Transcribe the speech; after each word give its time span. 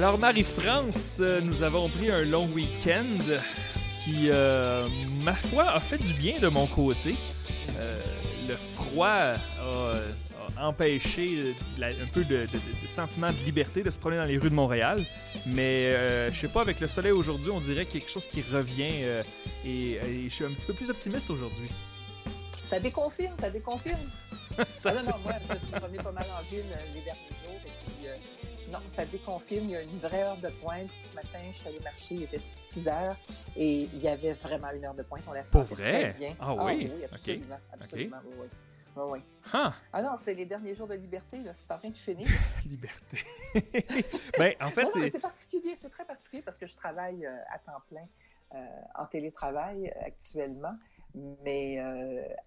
Alors, 0.00 0.16
Marie-France, 0.16 1.18
euh, 1.20 1.42
nous 1.42 1.62
avons 1.62 1.90
pris 1.90 2.10
un 2.10 2.24
long 2.24 2.46
week-end 2.46 3.04
qui, 4.02 4.30
euh, 4.30 4.88
ma 5.22 5.34
foi, 5.34 5.68
a 5.68 5.78
fait 5.78 5.98
du 5.98 6.14
bien 6.14 6.38
de 6.38 6.48
mon 6.48 6.66
côté. 6.66 7.16
Euh, 7.78 8.00
le 8.48 8.56
froid 8.56 9.06
a, 9.08 9.36
a 10.56 10.66
empêché 10.66 11.54
la- 11.76 11.88
un 11.88 12.06
peu 12.14 12.24
de, 12.24 12.46
de- 12.46 12.82
de 12.82 12.88
sentiment 12.88 13.30
de 13.30 13.36
liberté 13.44 13.82
de 13.82 13.90
se 13.90 13.98
promener 13.98 14.20
dans 14.20 14.24
les 14.26 14.38
rues 14.38 14.48
de 14.48 14.54
Montréal. 14.54 15.04
Mais 15.44 15.90
euh, 15.92 16.32
je 16.32 16.38
sais 16.40 16.48
pas, 16.48 16.62
avec 16.62 16.80
le 16.80 16.88
soleil 16.88 17.12
aujourd'hui, 17.12 17.50
on 17.50 17.60
dirait 17.60 17.84
quelque 17.84 18.10
chose 18.10 18.26
qui 18.26 18.40
revient 18.40 19.04
et, 19.66 19.96
et 19.96 20.24
je 20.24 20.34
suis 20.34 20.46
un 20.46 20.50
petit 20.52 20.64
peu 20.66 20.72
plus 20.72 20.88
optimiste 20.88 21.28
aujourd'hui. 21.28 21.68
Ça 22.70 22.80
déconfirme, 22.80 23.34
ça 23.38 23.50
déconfirme. 23.50 23.98
Ça 24.74 24.90
Ah 24.96 25.02
non, 25.02 25.10
non, 25.10 25.16
moi, 25.24 25.34
je 25.46 25.54
me 25.54 25.58
suis 25.58 25.70
promené 25.72 25.98
pas 25.98 26.12
mal 26.12 26.26
en 26.38 26.42
ville 26.50 26.64
les 26.94 27.00
derniers 27.02 27.36
jours. 27.44 27.60
Et 27.64 27.68
puis, 27.86 28.08
non, 28.70 28.78
ça 28.94 29.04
déconfirme. 29.04 29.64
Il 29.66 29.70
y 29.70 29.76
a 29.76 29.82
une 29.82 29.98
vraie 29.98 30.22
heure 30.22 30.36
de 30.36 30.48
pointe. 30.62 30.88
Ce 31.10 31.14
matin, 31.14 31.38
je 31.50 31.56
suis 31.56 31.68
allée 31.68 31.80
marcher, 31.80 32.14
il 32.14 32.22
était 32.24 32.40
6 32.62 32.88
heures 32.88 33.16
et 33.56 33.82
il 33.82 33.98
y 33.98 34.08
avait 34.08 34.32
vraiment 34.32 34.70
une 34.70 34.84
heure 34.84 34.94
de 34.94 35.02
pointe. 35.02 35.22
On 35.28 35.32
la 35.32 35.42
Pour 35.42 35.62
vrai? 35.62 36.12
très 36.12 36.12
bien. 36.12 36.36
Ah 36.40 36.54
oui? 36.54 36.90
absolument. 37.12 37.58
absolument 37.72 38.16
oui, 38.24 38.34
oui. 38.40 38.46
Oui, 38.96 39.04
oui. 39.08 39.18
Ah, 39.52 39.72
Ah 39.92 40.02
non, 40.02 40.16
c'est 40.16 40.34
les 40.34 40.46
derniers 40.46 40.74
jours 40.74 40.88
de 40.88 40.94
liberté. 40.94 41.38
là. 41.38 41.52
C'est 41.54 41.72
en 41.72 41.78
train 41.78 41.90
de 41.90 41.96
finir. 41.96 42.26
liberté. 42.66 43.18
ben, 44.38 44.54
en 44.60 44.70
fait, 44.70 44.90
c'est. 44.90 45.18
particulier. 45.20 45.74
C'est 45.76 45.90
très 45.90 46.04
particulier 46.04 46.42
parce 46.42 46.58
que 46.58 46.66
je 46.66 46.74
travaille 46.76 47.24
euh, 47.24 47.36
à 47.52 47.58
temps 47.58 47.80
plein 47.88 48.06
euh, 48.54 48.66
en 48.96 49.06
télétravail 49.06 49.88
euh, 49.88 50.06
actuellement. 50.06 50.76
Mais 51.44 51.78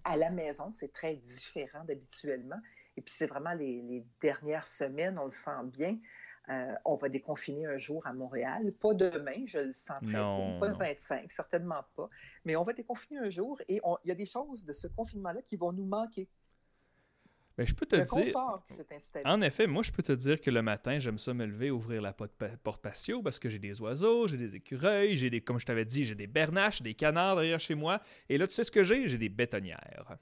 à 0.06 0.16
la 0.16 0.30
maison, 0.30 0.72
c'est 0.74 0.94
très 0.94 1.16
différent 1.16 1.84
d'habituellement. 1.84 2.56
Et 2.98 3.02
puis, 3.02 3.14
c'est 3.16 3.28
vraiment 3.28 3.54
les, 3.54 3.82
les 3.82 4.06
dernières 4.22 4.68
semaines, 4.68 5.18
on 5.18 5.26
le 5.26 5.32
sent 5.32 5.52
bien. 5.66 5.98
Euh, 6.50 6.74
on 6.84 6.96
va 6.96 7.08
déconfiner 7.08 7.66
un 7.68 7.78
jour 7.78 8.06
à 8.06 8.14
Montréal. 8.14 8.74
Pas 8.74 8.94
demain, 8.94 9.46
je 9.46 9.60
le 9.60 9.72
sens 9.72 9.98
très 10.00 10.08
bien. 10.08 10.58
Pas 10.60 10.68
le 10.68 10.74
non. 10.74 10.78
25, 10.78 11.32
certainement 11.32 11.86
pas. 11.96 12.10
Mais 12.44 12.56
on 12.58 12.64
va 12.64 12.74
déconfiner 12.74 13.20
un 13.20 13.30
jour 13.30 13.62
et 13.70 13.80
il 14.04 14.08
y 14.08 14.12
a 14.12 14.16
des 14.16 14.26
choses 14.26 14.66
de 14.66 14.74
ce 14.74 14.88
confinement-là 14.88 15.42
qui 15.44 15.56
vont 15.56 15.72
nous 15.72 15.86
manquer. 15.86 16.28
Ben, 17.58 17.68
je 17.68 17.74
peux 17.76 17.86
te 17.86 17.96
Le 17.96 18.04
dire. 18.04 18.36
En 19.26 19.42
effet, 19.42 19.68
moi, 19.68 19.84
je 19.84 19.92
peux 19.92 20.02
te 20.02 20.12
dire 20.12 20.42
que 20.42 20.50
le 20.50 20.64
matin, 20.64 20.98
j'aime 20.98 21.20
ça 21.20 21.34
me 21.36 21.46
lever, 21.46 21.70
ouvrir 21.70 22.02
la 22.02 22.12
porte 22.12 22.34
porte 22.64 22.82
patio 22.82 23.22
parce 23.22 23.38
que 23.38 23.48
j'ai 23.48 23.60
des 23.60 23.80
oiseaux, 23.80 24.28
j'ai 24.28 24.38
des 24.38 24.56
écureuils, 24.56 25.16
j'ai 25.16 25.30
des, 25.30 25.40
comme 25.40 25.60
je 25.60 25.66
t'avais 25.66 25.86
dit, 25.86 26.04
j'ai 26.04 26.16
des 26.16 26.28
bernaches, 26.28 26.82
des 26.82 26.96
canards 26.96 27.36
derrière 27.36 27.60
chez 27.60 27.76
moi. 27.76 28.02
Et 28.28 28.40
là, 28.40 28.48
tu 28.48 28.54
sais 28.54 28.64
ce 28.64 28.72
que 28.72 28.84
j'ai? 28.84 29.08
J'ai 29.08 29.20
des 29.20 29.30
bétonnières. 29.30 30.18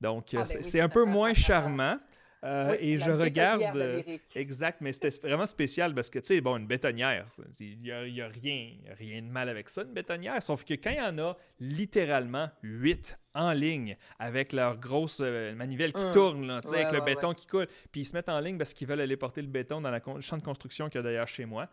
Donc, 0.00 0.28
Ah, 0.32 0.38
ben 0.38 0.44
c'est 0.44 0.74
oui. 0.74 0.80
un 0.80 0.88
peu 0.88 1.04
moins 1.04 1.34
charmant. 1.34 1.98
euh, 2.42 2.70
Oui, 2.70 2.76
et 2.80 2.96
je 2.98 3.10
regarde. 3.10 3.76
euh. 3.76 4.02
Exact, 4.34 4.78
mais 4.80 4.92
c'était 4.92 5.10
vraiment 5.28 5.44
spécial 5.44 5.94
parce 5.94 6.08
que, 6.08 6.18
tu 6.20 6.26
sais, 6.28 6.40
bon, 6.40 6.56
une 6.56 6.66
bétonnière, 6.66 7.26
il 7.58 7.78
n'y 7.80 7.90
a, 7.90 8.06
y 8.06 8.22
a 8.22 8.28
rien, 8.28 8.70
rien 8.98 9.20
de 9.20 9.26
mal 9.28 9.50
avec 9.50 9.68
ça, 9.68 9.82
une 9.82 9.92
bétonnière. 9.92 10.42
Sauf 10.42 10.64
que 10.64 10.72
quand 10.72 10.88
il 10.90 10.96
y 10.96 11.00
en 11.02 11.18
a 11.18 11.36
littéralement 11.58 12.48
huit 12.62 13.18
en 13.34 13.52
ligne 13.52 13.96
avec 14.18 14.54
leur 14.54 14.78
grosse 14.78 15.18
euh, 15.20 15.54
manivelle 15.54 15.92
qui 15.92 16.06
Mm. 16.06 16.12
tourne, 16.12 16.46
là, 16.46 16.60
tu 16.62 16.68
sais, 16.68 16.74
Ouais, 16.76 16.80
avec 16.80 16.92
le 16.92 16.98
ouais, 17.00 17.04
béton 17.14 17.34
qui 17.34 17.46
coule, 17.46 17.66
puis 17.92 18.00
ils 18.00 18.04
se 18.06 18.14
mettent 18.14 18.30
en 18.30 18.40
ligne 18.40 18.56
parce 18.56 18.72
qu'ils 18.72 18.88
veulent 18.88 19.02
aller 19.02 19.18
porter 19.18 19.42
le 19.42 19.48
béton 19.48 19.82
dans 19.82 19.90
la 19.90 20.00
le 20.14 20.20
champ 20.22 20.38
de 20.38 20.42
construction 20.42 20.88
qu'il 20.88 20.98
y 20.98 21.00
a 21.00 21.02
d'ailleurs 21.02 21.28
chez 21.28 21.44
moi. 21.44 21.68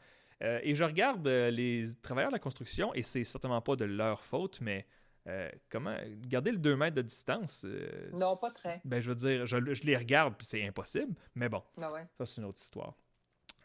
Et 0.62 0.76
je 0.76 0.84
regarde 0.84 1.26
les 1.28 1.84
travailleurs 2.04 2.30
de 2.30 2.36
la 2.36 2.40
construction, 2.40 2.94
et 2.94 3.02
c'est 3.02 3.24
certainement 3.24 3.62
pas 3.62 3.76
de 3.76 3.86
leur 3.86 4.22
faute, 4.24 4.60
mais 4.62 4.86
euh, 5.28 5.50
comment 5.70 5.96
garder 6.28 6.52
le 6.52 6.58
2 6.58 6.76
mètres 6.76 6.96
de 6.96 7.02
distance 7.02 7.66
euh, 7.68 8.10
Non, 8.14 8.36
pas 8.38 8.50
très. 8.50 8.80
Ben, 8.86 9.00
je 9.02 9.10
veux 9.10 9.16
dire, 9.16 9.46
je, 9.46 9.74
je 9.74 9.84
les 9.84 9.98
regarde, 9.98 10.36
puis 10.38 10.48
c'est 10.48 10.66
impossible, 10.66 11.14
mais 11.36 11.50
bon. 11.50 11.62
Ah 11.82 11.92
ouais. 11.92 12.06
Ça, 12.18 12.26
c'est 12.26 12.40
une 12.42 12.48
autre 12.48 12.62
histoire. 12.62 12.94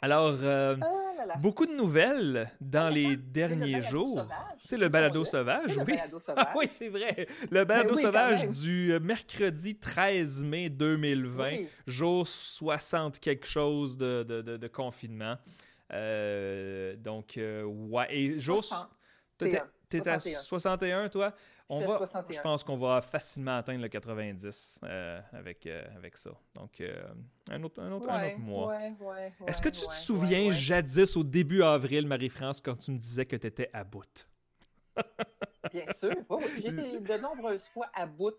Alors, 0.05 0.37
euh, 0.43 0.75
Ah 0.81 1.13
là 1.17 1.27
là. 1.27 1.37
beaucoup 1.37 1.65
de 1.65 1.73
nouvelles 1.77 2.51
dans 2.61 2.89
les 2.93 3.11
le 3.11 3.17
derniers 3.17 3.81
jours. 3.83 4.27
C'est 4.59 4.77
le 4.77 4.89
balado 4.89 5.25
sauvage, 5.25 5.77
le 5.77 5.85
oui. 5.85 5.93
balado 5.95 6.19
sauvage. 6.19 6.45
Ah 6.49 6.55
oui, 6.59 6.67
c'est 6.69 6.89
vrai. 6.89 7.29
Le 7.53 7.65
balado 7.65 7.91
oui, 7.91 7.95
quand 8.03 8.09
sauvage 8.09 8.49
du 8.49 8.99
mercredi 9.01 9.77
13 9.79 10.43
mai 10.43 10.71
2020, 10.71 11.45
Oui. 11.53 11.69
jour 11.87 12.27
60 12.27 13.21
quelque 13.21 13.47
chose 13.47 13.97
de, 13.97 14.25
de- 14.25 14.43
de- 14.43 14.57
de 14.57 14.67
confinement. 14.67 15.37
Donc, 16.97 17.39
ouais. 17.39 18.07
Et 18.11 18.39
jour... 18.41 18.65
60. 18.65 18.89
Toi, 19.39 19.49
T'es 19.49 19.51
61. 19.51 19.69
t'es 19.89 20.09
à 20.09 20.19
61. 20.21 20.41
61, 20.41 21.09
toi? 21.09 21.35
On 21.69 21.81
va, 21.81 21.97
61. 21.99 22.37
je 22.37 22.41
pense 22.41 22.65
qu'on 22.65 22.77
va 22.77 23.01
facilement 23.01 23.57
atteindre 23.57 23.83
le 23.83 23.89
90 23.89 24.81
euh, 24.85 25.21
avec, 25.33 25.67
euh, 25.67 25.85
avec 25.97 26.17
ça. 26.17 26.31
Donc, 26.55 26.81
euh, 26.81 27.03
un, 27.51 27.63
autre, 27.63 27.83
un, 27.83 27.93
autre, 27.93 28.11
un 28.11 28.29
autre 28.29 28.39
mois. 28.39 28.69
ouais, 28.69 28.95
ouais, 29.01 29.33
Est-ce 29.47 29.63
que 29.63 29.69
tu 29.69 29.87
te 29.87 29.93
souviens 29.93 30.51
jadis 30.51 31.17
au 31.17 31.25
début 31.25 31.63
avril, 31.63 32.07
Marie-France, 32.07 32.61
quand 32.61 32.77
tu 32.77 32.91
me 32.91 32.99
disais 32.99 33.27
que 33.27 33.37
tu 33.37 33.47
étais 33.47 33.71
à 33.73 33.85
bout? 33.85 34.29
Bien 35.73 35.93
sûr. 35.95 36.15
J'ai 36.61 36.69
été 36.69 37.01
de 37.01 37.17
nombreuses 37.19 37.67
fois 37.69 37.89
à 37.95 38.07
bout. 38.07 38.37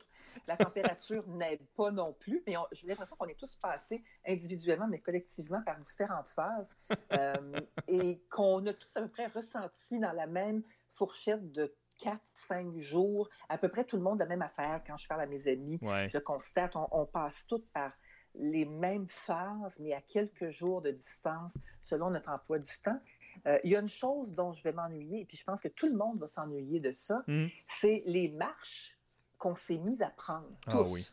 La 0.48 0.58
température 0.58 1.24
n'aide 1.28 1.66
pas 1.76 1.92
non 1.92 2.14
plus, 2.14 2.44
mais 2.46 2.56
j'ai 2.72 2.88
l'impression 2.88 3.16
qu'on 3.16 3.28
est 3.28 3.40
tous 3.40 3.56
passés 3.56 4.04
individuellement, 4.28 4.88
mais 4.88 5.00
collectivement 5.00 5.62
par 5.64 5.80
différentes 5.80 6.30
phases 6.30 6.76
euh, 7.14 7.36
et 7.88 8.20
qu'on 8.30 8.66
a 8.66 8.74
tous 8.74 8.98
à 8.98 9.02
peu 9.02 9.08
près 9.08 9.28
ressenti 9.28 10.00
dans 10.00 10.12
la 10.12 10.28
même 10.28 10.64
fourchette 10.94 11.52
de 11.52 11.74
4-5 12.08 12.78
jours, 12.78 13.30
à 13.50 13.58
peu 13.58 13.70
près 13.70 13.84
tout 13.86 13.96
le 13.98 14.04
monde 14.04 14.20
la 14.20 14.26
même 14.26 14.42
affaire. 14.42 14.82
Quand 14.86 14.98
je 14.98 15.08
parle 15.08 15.22
à 15.22 15.26
mes 15.26 15.48
amis, 15.48 15.80
Ouais. 15.82 16.10
je 16.14 16.18
constate, 16.18 16.76
on, 16.76 16.88
on 16.92 17.06
passe 17.06 17.46
toutes 17.48 17.68
par 17.72 17.92
les 18.36 18.66
mêmes 18.66 19.08
phases, 19.10 19.78
mais 19.80 19.94
à 19.94 20.02
quelques 20.02 20.50
jours 20.50 20.82
de 20.82 20.90
distance 20.92 21.56
selon 21.84 22.10
notre 22.10 22.32
emploi 22.32 22.58
du 22.60 22.72
temps. 22.84 23.00
Euh, 23.46 23.60
il 23.64 23.72
y 23.72 23.76
a 23.76 23.80
une 23.80 23.88
chose 23.88 24.34
dont 24.34 24.54
je 24.54 24.64
vais 24.64 24.72
m'ennuyer, 24.72 25.22
et 25.22 25.26
puis 25.26 25.38
je 25.38 25.44
pense 25.44 25.62
que 25.62 25.68
tout 25.68 25.86
le 25.88 25.96
monde 25.96 26.20
va 26.20 26.28
s'ennuyer 26.28 26.80
de 26.80 26.92
ça, 26.92 27.22
Mhm. 27.28 27.50
c'est 27.68 28.02
les 28.06 28.30
marches 28.32 28.98
qu'on 29.38 29.56
s'est 29.56 29.78
mis 29.78 30.02
à 30.02 30.10
prendre. 30.10 30.50
Ah 30.68 30.82
oui. 30.82 31.08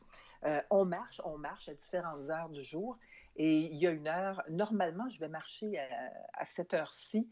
Euh, 0.45 0.63
on 0.71 0.87
marche, 0.87 1.21
on 1.25 1.37
marche 1.37 1.69
à 1.69 1.75
différentes 1.75 2.31
heures 2.31 2.49
du 2.49 2.63
jour. 2.63 2.97
Et 3.37 3.59
il 3.59 3.77
y 3.77 3.87
a 3.87 3.91
une 3.91 4.09
heure, 4.09 4.43
normalement, 4.49 5.09
je 5.11 5.21
vais 5.21 5.29
marcher 5.29 5.79
à, 5.79 5.85
à 6.33 6.45
cette 6.47 6.73
heure-ci, 6.75 7.29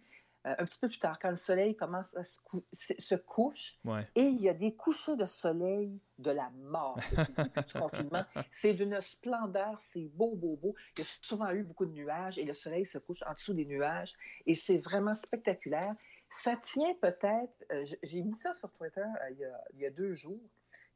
un 0.59 0.65
petit 0.65 0.79
peu 0.79 0.89
plus 0.89 0.99
tard, 0.99 1.19
quand 1.21 1.31
le 1.31 1.37
soleil 1.37 1.77
commence 1.77 2.17
à 2.17 2.25
se, 2.25 2.39
cou- 2.41 2.65
se- 2.73 3.15
couche. 3.15 3.79
Ouais. 3.85 4.07
Et 4.15 4.23
il 4.23 4.41
y 4.41 4.49
a 4.49 4.55
des 4.55 4.75
couchers 4.75 5.17
de 5.17 5.27
soleil 5.27 6.01
de 6.19 6.31
la 6.31 6.51
mort 6.51 6.97
depuis 7.11 7.35
le 7.37 7.45
début 7.45 7.67
du 7.67 7.73
confinement. 7.79 8.25
C'est 8.53 8.75
d'une 8.75 9.01
splendeur, 9.01 9.81
c'est 9.81 10.09
beau, 10.15 10.35
beau, 10.35 10.57
beau. 10.57 10.75
Il 10.97 11.01
y 11.01 11.03
a 11.03 11.11
souvent 11.21 11.51
eu 11.51 11.63
beaucoup 11.63 11.87
de 11.87 11.93
nuages 11.93 12.39
et 12.39 12.45
le 12.45 12.55
soleil 12.55 12.87
se 12.87 12.99
couche 12.99 13.23
en 13.27 13.35
dessous 13.35 13.55
des 13.55 13.65
nuages 13.67 14.15
et 14.47 14.55
c'est 14.55 14.79
vraiment 14.79 15.15
spectaculaire. 15.15 15.95
Ça 16.31 16.57
tient 16.57 16.95
peut-être, 17.01 17.65
euh, 17.73 17.85
j'ai 18.03 18.23
mis 18.23 18.35
ça 18.35 18.53
sur 18.55 18.71
Twitter 18.73 19.01
euh, 19.01 19.31
il, 19.31 19.39
y 19.39 19.45
a, 19.45 19.65
il 19.75 19.81
y 19.81 19.87
a 19.87 19.91
deux 19.91 20.13
jours, 20.13 20.41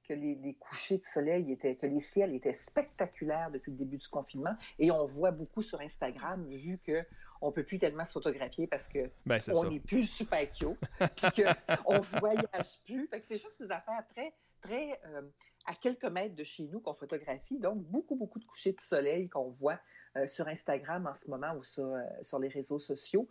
que 0.09 0.15
les, 0.15 0.35
les 0.37 0.55
couchers 0.55 0.99
de 0.99 1.05
soleil 1.05 1.51
étaient, 1.53 1.77
que 1.77 1.87
les 1.87 2.01
ciels 2.01 2.35
étaient 2.35 2.55
spectaculaires 2.55 3.51
depuis 3.51 3.71
le 3.71 3.79
début 3.79 3.99
du 3.99 4.09
confinement 4.09 4.55
et 4.79 4.91
on 4.91 5.07
voit 5.07 5.31
beaucoup 5.31 5.63
sur 5.63 5.81
Instagram 5.81 6.47
vu 6.49 6.79
que 6.79 7.05
on 7.43 7.51
peut 7.51 7.65
plus 7.65 7.79
tellement 7.79 8.05
se 8.05 8.13
photographier 8.13 8.67
parce 8.67 8.89
que 8.89 9.11
Ben, 9.27 9.41
on 9.55 9.69
n'est 9.69 9.81
plus 9.81 10.07
super 10.07 10.49
cute, 10.51 10.79
puis 11.17 11.43
qu'on 11.43 11.95
ne 11.95 12.21
voyage 12.21 12.79
plus. 12.85 13.07
Fait 13.09 13.21
que 13.21 13.27
c'est 13.27 13.39
juste 13.39 13.61
des 13.61 13.71
affaires 13.71 14.05
très, 14.11 14.33
très 14.63 15.01
euh, 15.07 15.23
à 15.67 15.75
quelques 15.75 16.05
mètres 16.05 16.37
de 16.37 16.45
chez 16.45 16.65
nous 16.65 16.81
qu'on 16.81 16.95
photographie. 16.95 17.59
Donc, 17.59 17.79
beaucoup, 17.79 18.15
beaucoup 18.15 18.39
de 18.39 18.45
couchers 18.45 18.73
de 18.73 18.81
soleil 18.81 19.29
qu'on 19.29 19.51
voit 19.51 19.79
euh, 20.17 20.27
sur 20.27 20.47
Instagram 20.47 21.07
en 21.07 21.15
ce 21.15 21.29
moment 21.29 21.55
ou 21.57 21.63
sur, 21.63 21.85
euh, 21.85 22.03
sur 22.23 22.39
les 22.39 22.49
réseaux 22.49 22.79
sociaux. 22.79 23.29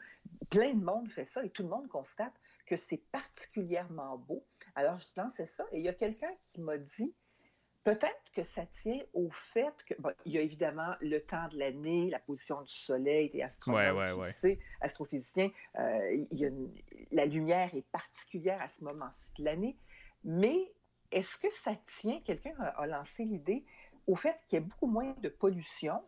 Plein 0.50 0.74
de 0.74 0.84
monde 0.84 1.10
fait 1.10 1.26
ça 1.26 1.44
et 1.46 1.50
tout 1.50 1.64
le 1.64 1.70
monde 1.70 1.88
constate 1.88 2.34
que 2.72 2.78
c'est 2.78 3.04
particulièrement 3.12 4.18
beau. 4.18 4.46
Alors, 4.76 4.98
je 4.98 5.08
lançais 5.22 5.46
ça 5.46 5.66
et 5.74 5.80
il 5.80 5.84
y 5.84 5.90
a 5.90 5.94
quelqu'un 5.94 6.32
qui 6.46 6.62
m'a 6.62 6.78
dit 6.78 7.14
Peut-être 7.84 8.32
que 8.34 8.44
ça 8.44 8.66
tient 8.68 9.00
au 9.14 9.30
fait 9.32 9.74
que, 9.88 9.96
bon, 10.00 10.14
il 10.26 10.34
y 10.34 10.38
a 10.38 10.42
évidemment 10.42 10.94
le 11.02 11.20
temps 11.20 11.48
de 11.50 11.58
l'année, 11.58 12.12
la 12.12 12.20
position 12.20 12.62
du 12.62 12.72
soleil, 12.72 13.30
des 13.32 13.44
Ouais, 13.68 13.92
ouais, 13.92 14.12
ouais. 14.14 14.32
sais, 14.32 14.60
astrophysiciens, 14.82 15.50
euh, 15.80 16.26
il 16.32 16.40
y 16.40 16.46
a 16.46 16.50
une- 16.50 16.72
la 17.12 17.26
lumière 17.26 17.74
est 17.76 17.86
particulière 17.92 18.62
à 18.62 18.70
ce 18.70 18.84
moment-ci 18.84 19.34
de 19.40 19.44
l'année, 19.46 19.78
mais 20.24 20.72
est-ce 21.12 21.40
que 21.40 21.52
ça 21.52 21.76
tient, 21.88 22.22
quelqu'un 22.22 22.54
a, 22.60 22.68
a 22.68 22.88
lancé 22.88 23.26
l'idée, 23.26 23.66
au 24.06 24.16
fait 24.16 24.40
qu'il 24.46 24.60
y 24.60 24.62
a 24.62 24.66
beaucoup 24.66 24.88
moins 24.88 25.14
de 25.20 25.28
pollution, 25.30 26.04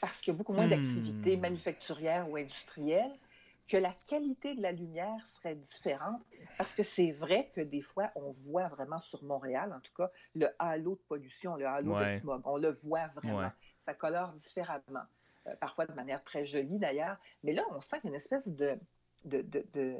parce 0.00 0.20
qu'il 0.20 0.34
y 0.34 0.36
a 0.36 0.38
beaucoup 0.38 0.52
moins 0.52 0.68
Hmm. 0.68 0.68
d'activités 0.68 1.36
manufacturières 1.38 2.28
ou 2.30 2.36
industrielles, 2.36 3.18
que 3.68 3.76
la 3.76 3.92
qualité 4.06 4.54
de 4.54 4.62
la 4.62 4.70
lumière 4.72 5.26
serait 5.28 5.56
différente, 5.56 6.22
parce 6.56 6.72
que 6.74 6.82
c'est 6.82 7.10
vrai 7.12 7.50
que 7.54 7.60
des 7.60 7.82
fois, 7.82 8.10
on 8.14 8.32
voit 8.46 8.68
vraiment 8.68 9.00
sur 9.00 9.22
Montréal, 9.24 9.72
en 9.76 9.80
tout 9.80 9.92
cas, 9.96 10.10
le 10.34 10.48
halo 10.58 10.92
de 10.94 11.00
pollution, 11.08 11.56
le 11.56 11.66
halo 11.66 11.94
Ouais. 11.96 12.16
de 12.16 12.20
smog. 12.20 12.42
On 12.44 12.56
le 12.56 12.70
voit 12.70 13.08
vraiment. 13.08 13.38
Ouais. 13.38 13.48
Ça 13.84 13.94
colore 13.94 14.32
différemment, 14.32 15.04
euh, 15.46 15.54
parfois 15.56 15.86
de 15.86 15.92
manière 15.94 16.22
très 16.22 16.44
jolie 16.44 16.78
d'ailleurs. 16.78 17.16
Mais 17.42 17.52
là, 17.52 17.62
on 17.70 17.80
sent 17.80 17.96
qu'il 18.00 18.10
y 18.10 18.12
a 18.12 18.14
une 18.14 18.16
espèce 18.16 18.48
de, 18.48 18.78
de, 19.24 19.42
de, 19.42 19.66
de, 19.74 19.96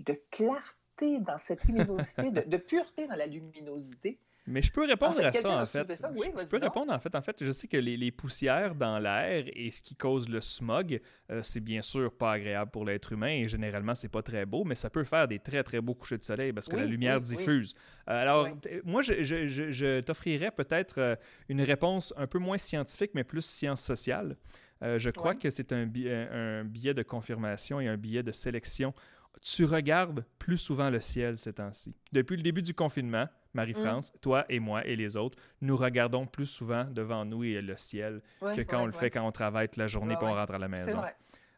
de 0.00 0.12
clarté 0.30 1.20
dans 1.20 1.38
cette 1.38 1.64
luminosité, 1.64 2.30
de, 2.30 2.40
de 2.42 2.56
pureté 2.56 3.06
dans 3.06 3.16
la 3.16 3.26
luminosité 3.26 4.18
Mais 4.48 4.62
je 4.62 4.72
peux 4.72 4.86
répondre 4.86 5.20
à 5.24 5.32
ça, 5.32 5.62
en 5.62 5.66
fait. 5.66 5.86
je, 5.90 6.46
peux 6.46 6.58
répondre, 6.58 6.92
en 6.92 6.98
fait. 6.98 7.14
En 7.14 7.20
fait, 7.20 7.44
je 7.44 7.52
sais 7.52 7.68
que 7.68 7.76
les, 7.76 8.10
poussières 8.10 8.74
dans 8.74 8.98
l'air 8.98 9.44
et 9.52 9.70
ce 9.70 9.82
qui 9.82 9.94
cause 9.94 10.28
le 10.28 10.40
smog, 10.40 11.00
euh, 11.30 11.42
c'est 11.42 11.60
bien 11.60 11.82
sûr 11.82 12.10
pas 12.12 12.32
agréable 12.32 12.70
pour 12.70 12.84
l'être 12.84 13.12
humain 13.12 13.28
et 13.28 13.48
généralement, 13.48 13.94
c'est 13.94 14.08
pas 14.08 14.22
très 14.22 14.46
beau, 14.46 14.64
mais 14.64 14.74
ça 14.74 14.88
peut 14.88 15.04
faire 15.04 15.28
des 15.28 15.38
très, 15.38 15.62
très 15.62 15.80
beaux 15.80 15.94
couchers 15.94 16.18
de 16.18 16.24
soleil 16.24 16.52
parce 16.52 16.68
que 16.68 16.76
la 16.76 16.86
lumière 16.86 17.20
diffuse. 17.20 17.74
Euh, 18.08 18.22
alors, 18.22 18.48
moi, 18.84 19.02
je, 19.02 19.22
je 19.22 20.00
t'offrirais 20.00 20.50
peut-être 20.50 20.98
euh, 20.98 21.16
une 21.48 21.62
réponse 21.62 22.14
un 22.16 22.26
peu 22.26 22.38
moins 22.38 22.58
scientifique, 22.58 23.10
mais 23.14 23.24
plus 23.24 23.44
science 23.44 23.82
sociale. 23.82 24.36
je 24.80 25.10
crois 25.10 25.34
que 25.34 25.50
c'est 25.50 25.72
un, 25.72 25.82
un 25.82 26.64
billet 26.64 26.94
de 26.94 27.02
confirmation 27.02 27.80
et 27.80 27.88
un 27.88 27.96
billet 27.96 28.22
de 28.22 28.32
sélection 28.32 28.94
tu 29.40 29.64
regardes 29.64 30.24
plus 30.38 30.56
souvent 30.56 30.90
le 30.90 31.00
ciel 31.00 31.36
ces 31.38 31.52
temps-ci. 31.52 31.94
Depuis 32.12 32.36
le 32.36 32.42
début 32.42 32.62
du 32.62 32.74
confinement, 32.74 33.28
Marie-France, 33.54 34.12
mm. 34.12 34.18
toi 34.20 34.44
et 34.48 34.60
moi 34.60 34.86
et 34.86 34.96
les 34.96 35.16
autres, 35.16 35.38
nous 35.60 35.76
regardons 35.76 36.26
plus 36.26 36.46
souvent 36.46 36.84
devant 36.84 37.24
nous 37.24 37.44
et 37.44 37.60
le 37.60 37.76
ciel 37.76 38.20
que 38.40 38.60
quand 38.62 38.82
on 38.82 38.86
le 38.86 38.92
fait 38.92 39.10
quand 39.10 39.26
on 39.26 39.32
travaille 39.32 39.68
toute 39.68 39.78
la 39.78 39.86
journée 39.86 40.14
et 40.14 40.24
on 40.24 40.34
rentre 40.34 40.54
à 40.54 40.58
la 40.58 40.68
maison. 40.68 41.02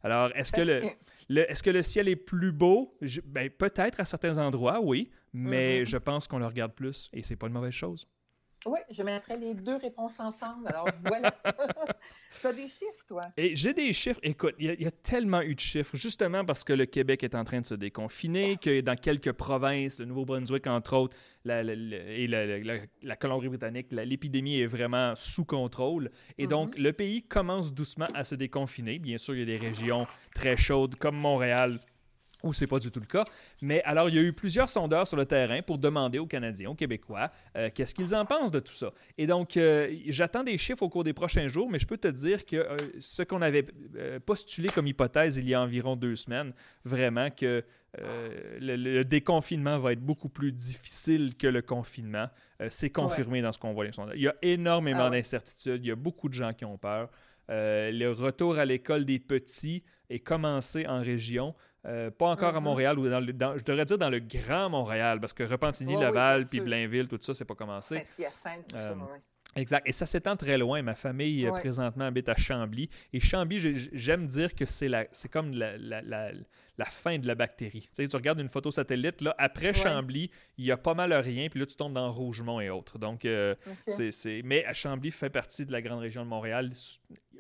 Alors, 0.03 0.31
est-ce 0.35 0.51
que 0.51 0.63
le, 0.63 1.51
est-ce 1.51 1.63
que 1.63 1.71
le 1.71 1.83
ciel 1.83 2.09
est 2.09 2.17
plus 2.17 2.53
beau? 2.53 2.97
ben, 3.27 3.51
peut-être 3.51 4.01
à 4.01 4.05
certains 4.05 4.39
endroits, 4.39 4.81
oui, 4.81 5.11
mais 5.33 5.83
mm-hmm. 5.83 5.85
je 5.85 5.97
pense 5.99 6.27
qu'on 6.27 6.39
le 6.39 6.47
regarde 6.47 6.73
plus 6.73 7.11
et 7.13 7.23
c'est 7.23 7.37
pas 7.37 7.49
une 7.49 7.53
mauvaise 7.53 7.75
chose. 7.75 8.09
Oui, 8.67 8.79
je 8.91 9.03
mettrais 9.03 9.39
les 9.39 9.55
deux 9.55 9.77
réponses 9.77 10.21
ensemble. 10.21 10.69
Alors 10.69 10.89
voilà. 11.05 11.35
tu 12.41 12.47
as 12.47 12.53
des 12.53 12.69
chiffres, 12.69 13.05
toi? 13.09 13.23
Et 13.37 13.57
j'ai 13.57 13.73
des 13.73 13.93
chiffres. 13.93 14.21
Écoute, 14.23 14.55
il 14.59 14.81
y, 14.81 14.87
a 14.87 14.91
tellement 14.91 15.41
eu 15.41 15.55
de 15.55 15.61
chiffres, 15.61 15.97
justement 15.97 16.45
parce 16.45 16.63
que 16.63 16.75
le 16.75 16.85
Québec 16.85 17.25
est 17.25 17.35
en 17.35 17.45
train 17.45 17.61
de 17.61 17.67
se 17.67 17.75
déconfiner, 17.75 18.57
que 18.57 18.83
dans 18.83 18.97
quelques 18.97 19.33
provinces, 19.33 19.99
le 19.99 20.05
Nouveau-Brunswick, 20.05 20.67
entre 20.67 20.97
autres, 20.97 21.17
et 21.47 22.27
la, 22.27 23.17
Colombie-Britannique, 23.17 23.93
l'épidémie 23.93 24.61
est 24.61 24.67
vraiment 24.67 25.15
sous 25.17 25.45
contrôle. 25.45 26.11
Et 26.37 26.47
donc, 26.47 26.77
mm-hmm. 26.77 26.83
le 26.83 26.93
pays 26.93 27.23
commence 27.23 27.73
doucement 27.73 28.09
à 28.15 28.25
se 28.25 28.35
déconfiner. 28.35 28.99
Bien 28.99 29.17
sûr, 29.17 29.35
il 29.35 29.41
y 29.41 29.43
a 29.43 29.47
des 29.47 29.57
régions 29.57 30.07
très 30.35 30.59
chaudes 30.59 30.97
comme 30.97 31.17
Montréal 31.17 31.81
ou 32.43 32.53
c'est 32.53 32.67
pas 32.67 32.79
du 32.79 32.91
tout 32.91 33.01
le 33.01 33.07
cas. 33.07 33.25
Mais 33.63 33.83
alors, 33.83 34.09
il 34.09 34.15
y 34.15 34.19
a 34.19 34.23
eu 34.23 34.33
plusieurs 34.33 34.69
sondeurs 34.69 35.07
sur 35.07 35.17
le 35.17 35.27
terrain 35.27 35.63
pour 35.63 35.79
demander 35.79 36.19
aux 36.19 36.27
Canadiens, 36.27 36.71
aux 36.71 36.75
Québécois, 36.75 37.31
euh, 37.57 37.69
qu'est-ce 37.75 37.95
qu'ils 37.95 38.15
en 38.15 38.25
pensent 38.25 38.51
de 38.51 38.61
tout 38.61 38.75
ça. 38.75 38.93
Et 39.19 39.27
donc, 39.27 39.57
euh, 39.57 39.91
j'attends 40.07 40.43
des 40.43 40.59
chiffres 40.59 40.83
au 40.83 40.89
cours 40.89 41.05
des 41.05 41.13
prochains 41.13 41.49
jours, 41.49 41.71
mais 41.71 41.79
je 41.79 41.87
peux 41.87 41.99
te 41.99 42.09
dire 42.09 42.45
que 42.45 42.57
euh, 42.57 42.77
ce 42.99 43.23
qu'on 43.23 43.43
avait 43.43 43.67
postulé 44.25 44.69
comme 44.69 44.87
hypothèse 44.87 45.37
il 45.37 45.49
y 45.49 45.55
a 45.55 45.61
environ 45.61 45.97
deux 45.97 46.17
semaines, 46.17 46.53
vraiment 46.85 47.31
que 47.31 47.65
le, 48.61 49.03
déconfinement 49.03 49.79
va 49.79 49.93
être 49.93 50.01
beaucoup 50.01 50.29
plus 50.29 50.53
difficile 50.53 51.35
que 51.37 51.49
le 51.49 51.61
confinement, 51.61 52.29
c'est 52.69 52.91
confirmé 52.91 53.43
dans 53.43 53.51
ce 53.51 53.59
qu'on 53.59 53.73
voit 53.73 53.85
les 53.85 53.93
sondages. 53.93 54.17
Il 54.17 54.23
y 54.23 54.29
a 54.29 54.35
énormément 54.43 55.07
ah 55.07 55.11
d'incertitudes, 55.11 55.85
il 55.85 55.89
y 55.89 55.91
a 55.91 55.97
beaucoup 55.97 56.29
de 56.29 56.35
gens 56.35 56.53
qui 56.53 56.65
ont 56.65 56.79
peur. 56.79 57.11
le 57.49 58.09
retour 58.09 58.59
à 58.59 58.65
l'école 58.65 59.05
des 59.05 59.19
petits 59.19 59.83
est 60.11 60.21
commencé 60.21 60.87
en 60.87 61.01
région. 61.01 61.55
Euh, 61.87 62.11
pas 62.11 62.27
encore 62.27 62.55
à 62.55 62.61
mm-hmm. 62.61 62.63
Montréal 62.63 62.99
ou 62.99 63.09
dans, 63.09 63.21
le, 63.21 63.33
je 63.59 63.65
devrais 63.65 63.85
dire 63.87 63.97
dans 63.97 64.11
le 64.11 64.21
grand 64.21 64.69
Montréal, 64.69 65.19
parce 65.19 65.33
que 65.33 65.43
Repentigny, 65.43 65.97
Laval, 65.97 66.47
puis 66.47 66.61
Blainville, 66.61 67.09
tout 67.09 67.19
ça, 67.21 67.33
c'est 67.33 67.47
pas 67.47 67.55
commencé. 67.55 68.05
Euh, 68.75 68.95
exact. 69.57 69.89
Et 69.89 69.93
ça 69.93 70.05
s'étend 70.05 70.37
très 70.37 70.59
loin. 70.59 70.83
Ma 70.83 70.95
famille 70.95 71.47
euh, 71.47 71.53
présentement 71.53 72.05
habite 72.05 72.29
à 72.29 72.37
Chambly. 72.37 72.91
Et 73.15 73.21
Chambly, 73.21 73.89
j'aime 73.93 74.27
dire 74.27 74.55
que 74.55 74.67
c'est 74.67 75.09
comme 75.31 75.53
la, 75.53 75.79
la, 75.79 76.85
fin 76.85 77.19
de 77.19 77.27
la 77.27 77.35
bactérie. 77.35 77.89
Tu, 77.95 78.03
sais, 78.03 78.09
tu 78.09 78.17
regardes 78.17 78.41
une 78.41 78.51
photo 78.51 78.71
satellite, 78.71 79.23
là, 79.23 79.35
après 79.39 79.73
Chambly, 79.73 80.31
il 80.59 80.67
y 80.67 80.73
a 80.73 80.77
pas 80.77 80.93
mal 80.93 81.15
rien, 81.15 81.49
puis 81.49 81.61
là, 81.61 81.67
tu 81.67 81.77
tombes 81.77 81.95
dans 81.95 82.13
Rougemont 82.13 82.61
et 82.61 82.69
autres. 82.69 82.99
Donc, 82.99 83.27
c'est. 83.87 84.43
Mais 84.45 84.67
Chambly 84.75 85.11
fait 85.11 85.31
partie 85.31 85.65
de 85.65 85.73
la 85.73 85.81
grande 85.81 86.01
région 86.01 86.25
de 86.25 86.29
Montréal 86.29 86.71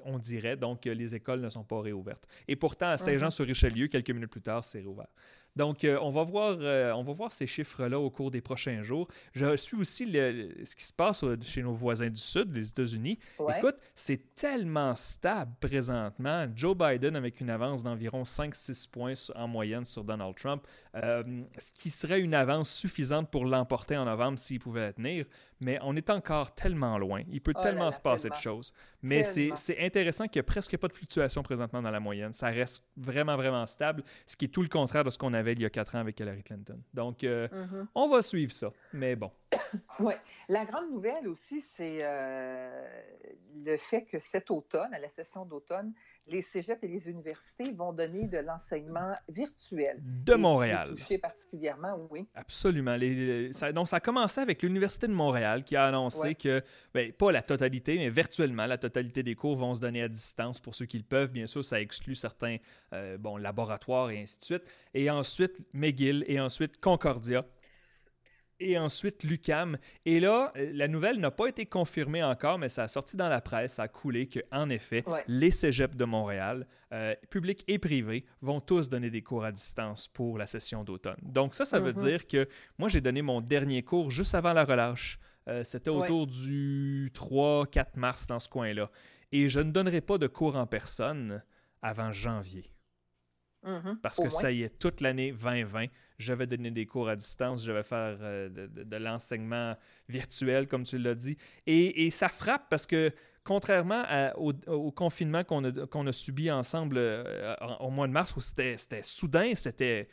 on 0.04 0.18
dirait. 0.18 0.56
Donc, 0.56 0.84
les 0.84 1.14
écoles 1.14 1.40
ne 1.40 1.48
sont 1.48 1.64
pas 1.64 1.80
réouvertes. 1.80 2.26
Et 2.48 2.56
pourtant, 2.56 2.88
à 2.88 2.96
Saint-Jean-sur-Richelieu, 2.96 3.88
quelques 3.88 4.10
minutes 4.10 4.30
plus 4.30 4.42
tard, 4.42 4.64
c'est 4.64 4.80
réouvert. 4.80 5.08
Donc, 5.56 5.84
euh, 5.84 5.98
on, 6.00 6.08
va 6.08 6.22
voir, 6.22 6.56
euh, 6.60 6.92
on 6.92 7.02
va 7.02 7.12
voir 7.12 7.32
ces 7.32 7.46
chiffres-là 7.46 7.98
au 7.98 8.10
cours 8.10 8.30
des 8.30 8.40
prochains 8.40 8.82
jours. 8.82 9.08
Je 9.32 9.56
suis 9.56 9.76
aussi 9.76 10.06
ce 10.06 10.76
qui 10.76 10.84
se 10.84 10.92
passe 10.92 11.24
euh, 11.24 11.36
chez 11.42 11.62
nos 11.62 11.72
voisins 11.72 12.08
du 12.08 12.20
Sud, 12.20 12.54
les 12.54 12.68
États-Unis. 12.68 13.18
Écoute, 13.58 13.76
c'est 13.94 14.34
tellement 14.34 14.94
stable 14.94 15.52
présentement. 15.60 16.46
Joe 16.54 16.76
Biden 16.76 17.16
avec 17.16 17.40
une 17.40 17.50
avance 17.50 17.82
d'environ 17.82 18.22
5-6 18.22 18.88
points 18.88 19.12
en 19.34 19.48
moyenne 19.48 19.84
sur 19.84 20.04
Donald 20.04 20.34
Trump, 20.36 20.66
ce 20.94 21.72
qui 21.74 21.90
serait 21.90 22.20
une 22.20 22.34
avance 22.34 22.70
suffisante 22.70 23.30
pour 23.30 23.44
l'emporter 23.44 23.96
en 23.96 24.04
novembre 24.04 24.38
s'il 24.38 24.60
pouvait 24.60 24.80
la 24.80 24.92
tenir. 24.92 25.24
Mais 25.60 25.78
on 25.82 25.94
est 25.94 26.08
encore 26.08 26.54
tellement 26.54 26.96
loin. 26.96 27.22
Il 27.30 27.40
peut 27.40 27.52
oh 27.54 27.62
tellement 27.62 27.92
se 27.92 28.00
passer 28.00 28.30
de 28.30 28.34
choses. 28.34 28.72
Mais 29.02 29.24
c'est 29.24 29.78
intéressant 29.78 30.26
qu'il 30.26 30.40
n'y 30.40 30.44
a 30.44 30.44
presque 30.44 30.76
pas 30.76 30.88
de 30.88 30.92
fluctuation 30.92 31.42
présentement 31.42 31.82
dans 31.82 31.90
la 31.90 32.00
moyenne. 32.00 32.32
Ça 32.32 32.48
reste 32.48 32.82
vraiment, 32.96 33.36
vraiment 33.36 33.66
stable, 33.66 34.02
ce 34.26 34.36
qui 34.36 34.46
est 34.46 34.48
tout 34.48 34.62
le 34.62 34.68
contraire 34.68 35.04
de 35.04 35.10
ce 35.10 35.18
qu'on 35.18 35.34
a 35.34 35.39
il 35.46 35.60
y 35.60 35.64
a 35.64 35.70
quatre 35.70 35.94
ans 35.96 36.00
avec 36.00 36.18
Hillary 36.20 36.42
Clinton. 36.42 36.80
Donc, 36.94 37.24
euh, 37.24 37.48
mm-hmm. 37.48 37.86
on 37.94 38.08
va 38.08 38.22
suivre 38.22 38.52
ça. 38.52 38.70
Mais 38.92 39.16
bon. 39.16 39.30
oui. 40.00 40.14
La 40.48 40.64
grande 40.64 40.90
nouvelle 40.90 41.28
aussi, 41.28 41.60
c'est 41.60 42.00
euh, 42.02 43.02
le 43.64 43.76
fait 43.76 44.04
que 44.04 44.18
cet 44.18 44.50
automne, 44.50 44.92
à 44.92 44.98
la 44.98 45.08
session 45.08 45.44
d'automne, 45.44 45.92
les 46.26 46.42
cégeps 46.42 46.82
et 46.82 46.88
les 46.88 47.08
universités 47.08 47.72
vont 47.72 47.92
donner 47.92 48.26
de 48.26 48.38
l'enseignement 48.38 49.14
virtuel. 49.28 50.00
De 50.02 50.34
Montréal. 50.34 50.90
Touché 50.90 51.18
particulièrement, 51.18 51.92
oui. 52.10 52.26
Absolument. 52.34 52.96
ça, 53.52 53.72
donc, 53.72 53.88
ça 53.88 53.96
a 53.96 54.00
commencé 54.00 54.40
avec 54.40 54.62
l'Université 54.62 55.08
de 55.08 55.12
Montréal 55.12 55.64
qui 55.64 55.76
a 55.76 55.86
annoncé 55.86 56.34
que, 56.34 56.62
ben, 56.94 57.12
pas 57.12 57.32
la 57.32 57.42
totalité, 57.42 57.98
mais 57.98 58.10
virtuellement, 58.10 58.66
la 58.66 58.78
totalité 58.78 59.22
des 59.22 59.34
cours 59.34 59.56
vont 59.56 59.74
se 59.74 59.80
donner 59.80 60.02
à 60.02 60.08
distance 60.08 60.60
pour 60.60 60.74
ceux 60.74 60.86
qui 60.86 60.98
le 60.98 61.04
peuvent. 61.04 61.30
Bien 61.30 61.46
sûr, 61.46 61.64
ça 61.64 61.80
exclut 61.80 62.14
certains 62.14 62.56
euh, 62.92 63.18
bon, 63.18 63.36
laboratoires 63.36 64.10
et 64.10 64.20
ainsi 64.20 64.38
de 64.38 64.44
suite. 64.44 64.62
Et 64.94 65.10
ensuite, 65.10 65.66
McGill 65.74 66.24
et 66.28 66.40
ensuite 66.40 66.80
Concordia 66.80 67.44
et 68.60 68.78
ensuite 68.78 69.24
l'UCAM. 69.24 69.78
Et 70.04 70.20
là, 70.20 70.52
euh, 70.56 70.70
la 70.74 70.88
nouvelle 70.88 71.18
n'a 71.18 71.30
pas 71.30 71.46
été 71.46 71.66
confirmée 71.66 72.22
encore, 72.22 72.58
mais 72.58 72.68
ça 72.68 72.84
a 72.84 72.88
sorti 72.88 73.16
dans 73.16 73.28
la 73.28 73.40
presse, 73.40 73.74
ça 73.74 73.84
a 73.84 73.88
coulé 73.88 74.28
qu'en 74.28 74.68
effet, 74.70 75.04
les 75.26 75.50
cégeps 75.50 75.96
de 75.96 76.04
Montréal, 76.04 76.66
euh, 76.92 77.14
publics 77.30 77.64
et 77.66 77.78
privés, 77.78 78.24
vont 78.42 78.60
tous 78.60 78.88
donner 78.88 79.10
des 79.10 79.22
cours 79.22 79.44
à 79.44 79.52
distance 79.52 80.06
pour 80.08 80.38
la 80.38 80.46
session 80.46 80.84
d'automne. 80.84 81.18
Donc 81.22 81.54
ça, 81.54 81.64
ça 81.64 81.80
veut 81.80 81.92
mm-hmm. 81.92 82.04
dire 82.06 82.26
que 82.26 82.48
moi, 82.78 82.88
j'ai 82.88 83.00
donné 83.00 83.22
mon 83.22 83.40
dernier 83.40 83.82
cours 83.82 84.10
juste 84.10 84.34
avant 84.34 84.52
la 84.52 84.64
relâche. 84.64 85.18
Euh, 85.48 85.64
c'était 85.64 85.90
autour 85.90 86.26
du 86.26 87.10
3-4 87.14 87.86
mars 87.96 88.26
dans 88.26 88.38
ce 88.38 88.48
coin-là. 88.48 88.90
Et 89.32 89.48
je 89.48 89.60
ne 89.60 89.70
donnerai 89.70 90.00
pas 90.00 90.18
de 90.18 90.26
cours 90.26 90.56
en 90.56 90.66
personne 90.66 91.42
avant 91.82 92.12
janvier. 92.12 92.64
Mm-hmm. 93.64 93.96
Parce 93.96 94.18
que 94.18 94.30
ça 94.30 94.50
y 94.50 94.62
est, 94.62 94.78
toute 94.78 95.00
l'année 95.00 95.32
2020, 95.32 95.86
je 96.18 96.32
vais 96.32 96.46
donner 96.46 96.70
des 96.70 96.86
cours 96.86 97.08
à 97.08 97.16
distance, 97.16 97.64
je 97.64 97.72
vais 97.72 97.82
faire 97.82 98.16
euh, 98.20 98.48
de, 98.48 98.96
l'enseignement 98.96 99.76
virtuel, 100.08 100.66
comme 100.66 100.84
tu 100.84 100.98
l'as 100.98 101.14
dit. 101.14 101.36
Et, 101.66 102.10
ça 102.10 102.28
frappe 102.28 102.68
parce 102.70 102.86
que, 102.86 103.10
contrairement 103.44 104.04
au, 104.36 104.92
confinement 104.92 105.44
qu'on 105.44 105.64
a, 105.64 106.08
a, 106.08 106.12
subi 106.12 106.50
ensemble 106.50 106.96
euh, 106.98 107.54
au 107.80 107.90
mois 107.90 108.06
de 108.06 108.12
mars, 108.12 108.34
où 108.36 108.40
c'était 108.40 108.76
soudain, 109.02 109.54
c'était 109.54 110.08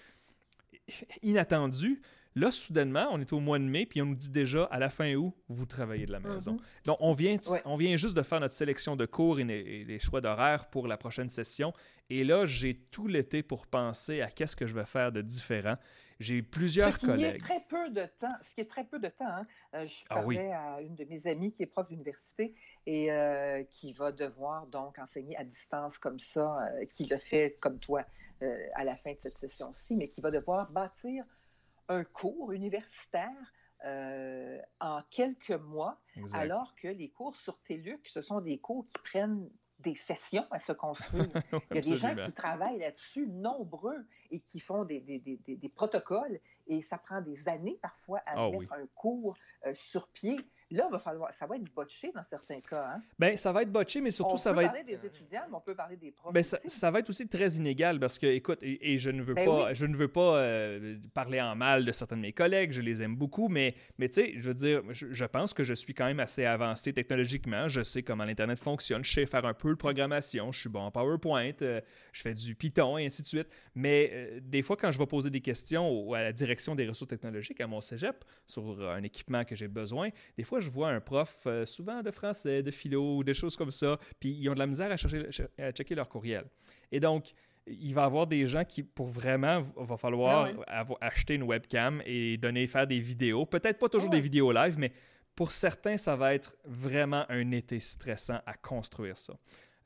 inattendu, 1.22 2.01
Là, 2.38 2.51
soudainement, 2.51 3.08
on 3.12 3.20
est 3.20 3.34
au 3.34 3.39
mois 3.39 3.58
de 3.58 3.63
mai, 3.63 3.88
puis 3.88 4.00
on 4.00 4.06
nous 4.06 4.15
dit 4.15 4.29
déjà 4.29 4.65
à 4.65 4.77
la 4.77 4.91
fin 4.91 5.12
août, 5.15 5.34
vous 5.50 5.65
travaillez 5.65 6.06
de 6.06 6.12
la 6.12 6.20
maison. 6.20 6.53
Mhm. 6.53 6.60
Donc, 6.86 6.98
on 7.00 7.12
vient, 7.12 7.38
on 7.65 7.77
vient 7.77 7.96
juste 7.96 8.15
de 8.15 8.22
faire 8.22 8.39
notre 8.39 8.53
sélection 8.53 8.96
de 8.96 9.08
cours 9.08 9.39
et, 9.39 9.44
les 9.44 10.00
choix 10.00 10.22
d'horaire 10.22 10.67
pour 10.67 10.88
la 10.88 10.98
prochaine 10.98 11.29
session. 11.29 11.74
Et 12.12 12.24
là, 12.24 12.46
j'ai 12.46 12.75
tout 12.75 13.08
l'été 13.08 13.41
pour 13.41 13.65
penser 13.65 14.22
à 14.22 14.27
qu'est-ce 14.27 14.56
que 14.56 14.67
je 14.67 14.75
vais 14.75 14.86
faire 14.86 15.12
de 15.12 15.22
différent. 15.22 15.77
J'ai 16.20 16.44
plusieurs 16.44 16.94
ce 16.94 17.00
qui 17.00 17.06
collègues. 17.08 17.36
Est 17.38 17.39
très 17.39 17.65
peu 17.67 17.89
de 17.89 18.06
temps, 18.20 18.36
ce 18.44 18.53
qui 18.53 18.62
est 18.62 18.70
très 18.70 18.84
peu 18.84 19.00
de 19.00 19.08
temps. 19.08 19.25
Hein. 19.25 19.48
Euh, 19.74 19.88
je 19.88 19.96
ah 20.12 20.15
parlais 20.15 20.51
à 20.51 20.79
une 20.82 20.94
de 20.94 21.06
mes 21.06 21.25
amies 21.25 21.51
qui 21.51 21.63
est 21.63 21.67
prof 21.67 21.88
d'université 21.88 22.53
et 22.86 23.12
euh, 23.12 23.63
qui 23.63 23.94
va 23.94 24.12
devoir 24.12 24.67
donc 24.67 25.00
enseigner 25.00 25.36
à 25.38 25.44
distance 25.44 25.98
comme 25.98 26.20
ça, 26.20 26.60
euh, 26.62 26.86
qui 26.86 27.06
le 27.06 27.17
fait 27.17 27.58
comme 27.60 27.79
toi 27.79 28.06
à 28.75 28.84
la 28.84 28.94
fin 28.94 29.13
de 29.13 29.17
cette 29.20 29.39
session-ci, 29.39 29.96
mais 29.96 30.08
qui 30.08 30.22
va 30.22 30.29
devoir 30.29 30.70
bâtir 30.70 31.25
un 31.89 32.03
cours 32.03 32.51
universitaire 32.51 33.53
euh, 33.86 34.60
en 34.79 35.01
quelques 35.10 35.51
mois, 35.51 36.01
alors 36.34 36.75
que 36.75 36.88
les 36.88 37.10
cours 37.10 37.36
sur 37.36 37.60
TELUC, 37.62 38.08
ce 38.08 38.22
sont 38.22 38.41
des 38.41 38.58
cours 38.58 38.88
qui 38.88 38.98
prennent 39.03 39.50
des 39.79 39.96
sessions 39.96 40.46
à 40.50 40.60
se 40.60 40.72
construire. 40.72 41.29
Il 41.72 41.75
y 41.75 41.77
a 41.77 41.82
des 41.82 41.96
gens 41.96 42.15
qui 42.15 42.32
travaillent 42.32 42.79
là-dessus, 42.79 43.27
nombreux, 43.27 44.06
et 44.32 44.39
qui 44.39 44.60
font 44.60 44.84
des, 44.84 45.00
des, 45.00 45.20
des, 45.20 45.70
protocoles, 45.70 46.39
et 46.65 46.82
ça 46.82 46.98
prend 46.98 47.22
des 47.22 47.48
années 47.48 47.77
parfois 47.82 48.20
à 48.25 48.34
ah 48.36 48.50
mettre 48.50 48.74
un 48.74 48.88
cours 48.96 49.38
euh, 49.65 49.74
sur 49.75 50.08
pied. 50.08 50.38
Là, 50.69 50.89
va 50.91 51.00
falloir, 51.00 51.31
ça 51.31 51.45
va 51.45 51.55
être 51.55 51.74
botché 51.74 52.12
dans 52.13 52.24
certains 52.24 52.59
cas. 52.59 52.95
Hein? 52.95 53.01
Ben, 53.17 53.38
ça 53.38 53.53
va 53.53 53.62
être 53.62 53.71
botché, 53.71 54.01
mais 54.01 54.12
surtout, 54.12 54.36
ça 54.36 54.51
va 54.51 54.63
être. 54.63 54.71
On 54.71 54.74
peut 54.74 54.79
parler 54.83 54.97
des 54.97 55.07
étudiants, 55.07 55.41
mais 55.50 55.55
on 55.55 55.62
peut 55.62 55.75
parler 55.75 55.95
des 55.95 56.12
profs. 56.12 56.33
Ben, 56.33 56.43
ça, 56.43 56.59
ça, 56.65 56.91
va 56.91 57.00
être 57.00 57.09
aussi 57.09 57.27
très 57.27 57.51
inégal 57.51 58.00
parce 58.01 58.19
que, 58.19 58.27
écoute, 58.27 58.59
et, 58.62 58.97
je 58.97 59.09
ne 59.09 59.21
veux 59.21 59.33
Ben 59.33 59.45
pas, 59.45 59.67
oui. 59.67 59.75
je 59.75 59.86
ne 59.86 59.95
veux 59.95 60.09
pas 60.09 60.38
euh, 60.39 60.97
parler 61.13 61.39
en 61.39 61.55
mal 61.55 61.86
de 61.86 61.91
certains 61.93 62.17
de 62.17 62.21
mes 62.21 62.33
collègues, 62.33 62.74
je 62.74 62.81
les 62.81 63.01
aime 63.01 63.15
beaucoup, 63.15 63.47
mais, 63.47 63.75
mais 63.97 64.09
tu 64.09 64.15
sais, 64.15 64.33
je 64.36 64.47
veux 64.50 64.53
dire, 64.53 64.81
je, 64.89 65.07
je 65.12 65.25
pense 65.25 65.53
que 65.53 65.63
je 65.63 65.74
suis 65.74 65.93
quand 65.93 66.05
même 66.05 66.19
assez 66.19 66.43
avancé 66.43 66.91
technologiquement. 66.91 67.69
Je 67.69 67.81
sais 67.81 68.03
comment 68.03 68.25
l'Internet 68.25 68.59
fonctionne, 68.59 69.05
je 69.05 69.13
sais 69.13 69.25
faire 69.25 69.45
un 69.45 69.53
peu 69.53 69.69
de 69.69 69.75
programmation, 69.75 70.51
je 70.51 70.59
suis 70.59 70.69
bon 70.69 70.81
en 70.81 70.91
PowerPoint, 70.91 71.51
euh, 71.62 71.79
je 72.12 72.21
fais 72.21 72.33
du 72.33 72.55
Python 72.55 72.97
et 72.97 73.05
ainsi 73.05 73.21
de 73.21 73.27
suite. 73.27 73.55
Mais 73.74 74.09
euh, 74.12 74.39
des 74.43 74.62
fois, 74.62 74.75
quand 74.75 74.91
je 74.91 75.00
vais 75.00 75.07
poser 75.07 75.29
des 75.29 75.41
questions 75.41 75.88
au- 75.89 76.13
à 76.13 76.24
la 76.24 76.33
direction 76.33 76.75
des 76.75 76.88
ressources 76.88 77.09
technologiques 77.09 77.62
à 77.62 77.67
mon 77.67 77.79
cégep 77.79 78.25
sur 78.47 78.89
un 78.89 79.03
équipement 79.03 79.45
que 79.45 79.55
j'ai 79.55 79.69
besoin, 79.69 80.09
des 80.38 80.43
fois, 80.43 80.57
je 80.60 80.70
vois 80.70 80.90
un 80.90 81.00
prof, 81.00 81.44
euh, 81.46 81.66
souvent 81.66 82.02
de 82.02 82.12
français, 82.12 82.64
de 82.64 82.72
philo, 82.72 83.24
des 83.24 83.34
choses 83.34 83.56
comme 83.56 83.72
ça, 83.72 83.98
puis 84.20 84.30
ils 84.32 84.50
ont 84.50 84.54
de 84.54 84.60
la 84.60 84.68
misère 84.68 84.92
à, 84.92 84.98
chercher, 84.98 85.26
à 85.58 85.72
checker 85.72 85.96
leur 85.96 86.08
courriel. 86.10 86.46
Et 86.92 87.00
donc, 87.00 87.34
il 87.68 87.94
va 87.94 88.04
y 88.04 88.06
avoir 88.06 88.28
des 88.28 88.48
gens 88.48 88.64
qui, 88.64 88.82
pour 88.84 89.08
vraiment, 89.08 89.62
va 89.76 89.98
falloir 89.98 90.50
Ah 90.68 90.84
ouais. 90.86 90.96
acheter 91.02 91.36
une 91.36 91.44
webcam 91.44 92.02
et 92.06 92.38
donner, 92.38 92.66
faire 92.68 92.88
des 92.88 93.00
vidéos. 93.00 93.46
Peut-être 93.46 93.78
pas 93.78 93.90
toujours 93.90 94.10
Ah 94.10 94.14
ouais. 94.14 94.18
des 94.20 94.24
vidéos 94.24 94.52
live, 94.52 94.76
mais 94.80 94.92
pour 95.36 95.52
certains, 95.52 95.98
ça 95.98 96.16
va 96.16 96.34
être 96.34 96.56
vraiment 96.66 97.26
un 97.30 97.52
été 97.52 97.80
stressant 97.80 98.40
à 98.46 98.54
construire 98.56 99.18
ça. 99.18 99.34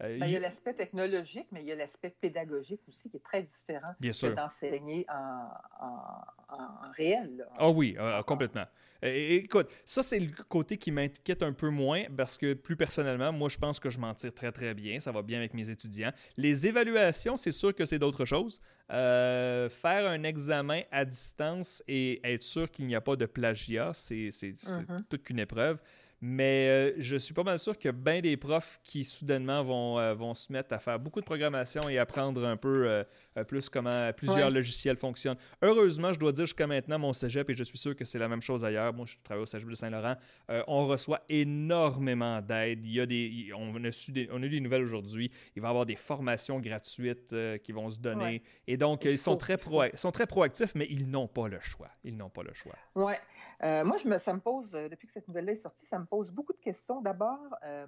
Euh, 0.04 0.18
Ben, 0.20 0.26
il 0.26 0.32
y 0.34 0.36
a 0.36 0.40
l'aspect 0.40 0.74
technologique, 0.74 1.48
mais 1.52 1.62
il 1.62 1.68
y 1.68 1.72
a 1.72 1.76
l'aspect 1.76 2.10
pédagogique 2.10 2.82
aussi 2.88 3.10
qui 3.10 3.18
est 3.18 3.24
très 3.24 3.44
différent 3.44 3.94
Bien 4.00 4.12
que 4.12 4.34
d'enseigner 4.36 5.06
en, 5.10 5.48
en- 5.86 6.56
en- 6.56 6.88
en 6.88 6.92
réel. 6.98 7.46
Ah 7.58 7.70
oui, 7.70 7.96
euh, 8.00 8.24
complètement. 8.24 8.66
Et- 9.04 9.36
écoute, 9.38 9.68
ça, 9.86 10.04
c'est 10.04 10.20
le 10.20 10.32
côté 10.48 10.78
qui 10.78 10.92
m'inquiète 10.92 11.44
un 11.44 11.54
peu 11.54 11.70
moins 11.70 12.04
parce 12.16 12.38
que 12.38 12.54
plus 12.54 12.76
personnellement, 12.76 13.32
moi, 13.32 13.50
je 13.50 13.58
pense 13.58 13.80
que 13.80 13.90
je 13.90 14.00
m'en 14.00 14.14
tire 14.14 14.34
très, 14.34 14.52
très 14.52 14.74
bien. 14.74 15.00
Ça 15.00 15.12
va 15.12 15.22
bien 15.22 15.38
avec 15.40 15.54
mes 15.54 15.70
étudiants. 15.70 16.12
Les 16.38 16.68
évaluations, 16.68 17.38
c'est 17.38 17.52
sûr 17.52 17.74
que 17.74 17.86
c'est 17.86 18.00
d'autres 18.00 18.26
choses. 18.26 18.60
Euh, 18.92 19.70
faire 19.70 20.10
un 20.10 20.24
examen 20.24 20.82
à 20.92 21.06
distance 21.06 21.82
et 21.88 22.20
être 22.30 22.44
sûr 22.44 22.70
qu'il 22.70 22.88
n'y 22.88 22.96
a 22.96 23.02
pas 23.02 23.16
de 23.16 23.26
plagiat, 23.26 23.92
c'est 23.94 24.30
Mhm. 24.68 25.06
toute 25.10 25.24
qu'une 25.24 25.40
épreuve. 25.40 25.80
Mais 26.24 26.68
euh, 26.70 26.94
je 27.00 27.16
suis 27.18 27.34
pas 27.34 27.42
mal 27.44 27.58
sûr 27.58 27.74
a 27.84 27.92
bien 27.92 28.22
des 28.22 28.38
profs 28.38 28.80
qui 28.84 29.04
soudainement 29.04 29.64
vont, 29.64 29.98
euh, 29.98 30.14
vont 30.14 30.36
se 30.36 30.52
mettre 30.54 30.72
à 30.74 30.78
faire 30.80 31.00
beaucoup 31.00 31.20
de 31.20 31.26
programmation 31.26 31.90
et 31.90 31.98
apprendre 31.98 32.46
un 32.46 32.58
peu 32.58 32.88
euh, 32.88 33.04
euh, 33.38 33.44
plus 33.44 33.70
comment 33.70 34.12
plusieurs 34.14 34.50
Ouais. 34.50 34.54
logiciels 34.54 34.98
fonctionnent. 34.98 35.38
Heureusement, 35.64 36.14
je 36.14 36.20
dois 36.20 36.32
dire 36.32 36.46
jusqu'à 36.46 36.68
maintenant, 36.68 37.00
mon 37.00 37.12
cégep, 37.12 37.50
et 37.50 37.54
je 37.56 37.64
suis 37.64 37.78
sûr 37.78 37.96
que 37.96 38.06
c'est 38.06 38.20
la 38.20 38.28
même 38.28 38.42
chose 38.44 38.64
ailleurs, 38.64 38.94
moi 38.94 39.06
je 39.08 39.16
travaille 39.24 39.42
au 39.44 39.48
cégep 39.48 39.68
de 39.68 39.74
Saint-Laurent, 39.74 40.16
euh, 40.52 40.64
on 40.68 40.86
reçoit 40.86 41.22
énormément 41.30 42.42
d'aide. 42.42 42.86
Il 42.86 42.94
y 42.94 43.00
a 43.00 43.06
des, 43.06 43.52
on, 43.58 43.84
a 43.84 43.92
su 43.92 44.12
des- 44.12 44.30
on 44.32 44.42
a 44.42 44.46
eu 44.46 44.50
des 44.50 44.60
nouvelles 44.60 44.84
aujourd'hui. 44.84 45.32
Il 45.56 45.62
va 45.62 45.68
y 45.68 45.72
avoir 45.72 45.86
des 45.86 45.96
formations 45.96 46.60
gratuites 46.60 47.34
euh, 47.34 47.58
qui 47.58 47.72
vont 47.72 47.90
se 47.90 48.00
donner. 48.00 48.24
Ouais. 48.24 48.44
Et 48.68 48.78
donc, 48.78 49.06
Il 49.06 49.12
ils 49.12 49.18
sont 49.18 49.32
faut, 49.32 49.38
très, 49.38 49.58
pro- 49.58 49.84
sont 49.96 50.12
très 50.12 50.28
proactifs, 50.28 50.76
mais 50.76 50.86
ils 50.90 51.10
n'ont 51.10 51.28
pas 51.28 51.48
le 51.48 51.60
choix. 51.62 51.90
Ils 52.04 52.16
n'ont 52.16 52.30
pas 52.30 52.44
le 52.44 52.54
choix. 52.54 52.76
Ouais. 52.96 53.20
Euh, 53.64 53.84
moi, 53.84 53.98
je 53.98 54.08
me, 54.08 54.18
ça 54.18 54.34
me 54.34 54.40
pose, 54.40 54.74
euh, 54.74 54.90
depuis 54.90 55.08
que 55.08 55.14
cette 55.14 55.28
nouvelle-là 55.28 55.52
est 55.52 55.56
sortie, 55.56 55.86
ça 55.86 56.00
me 56.00 56.06
pose 56.06 56.32
beaucoup 56.32 56.54
de 56.54 56.60
questions. 56.62 57.02
D'abord, 57.02 57.56
euh, 57.64 57.88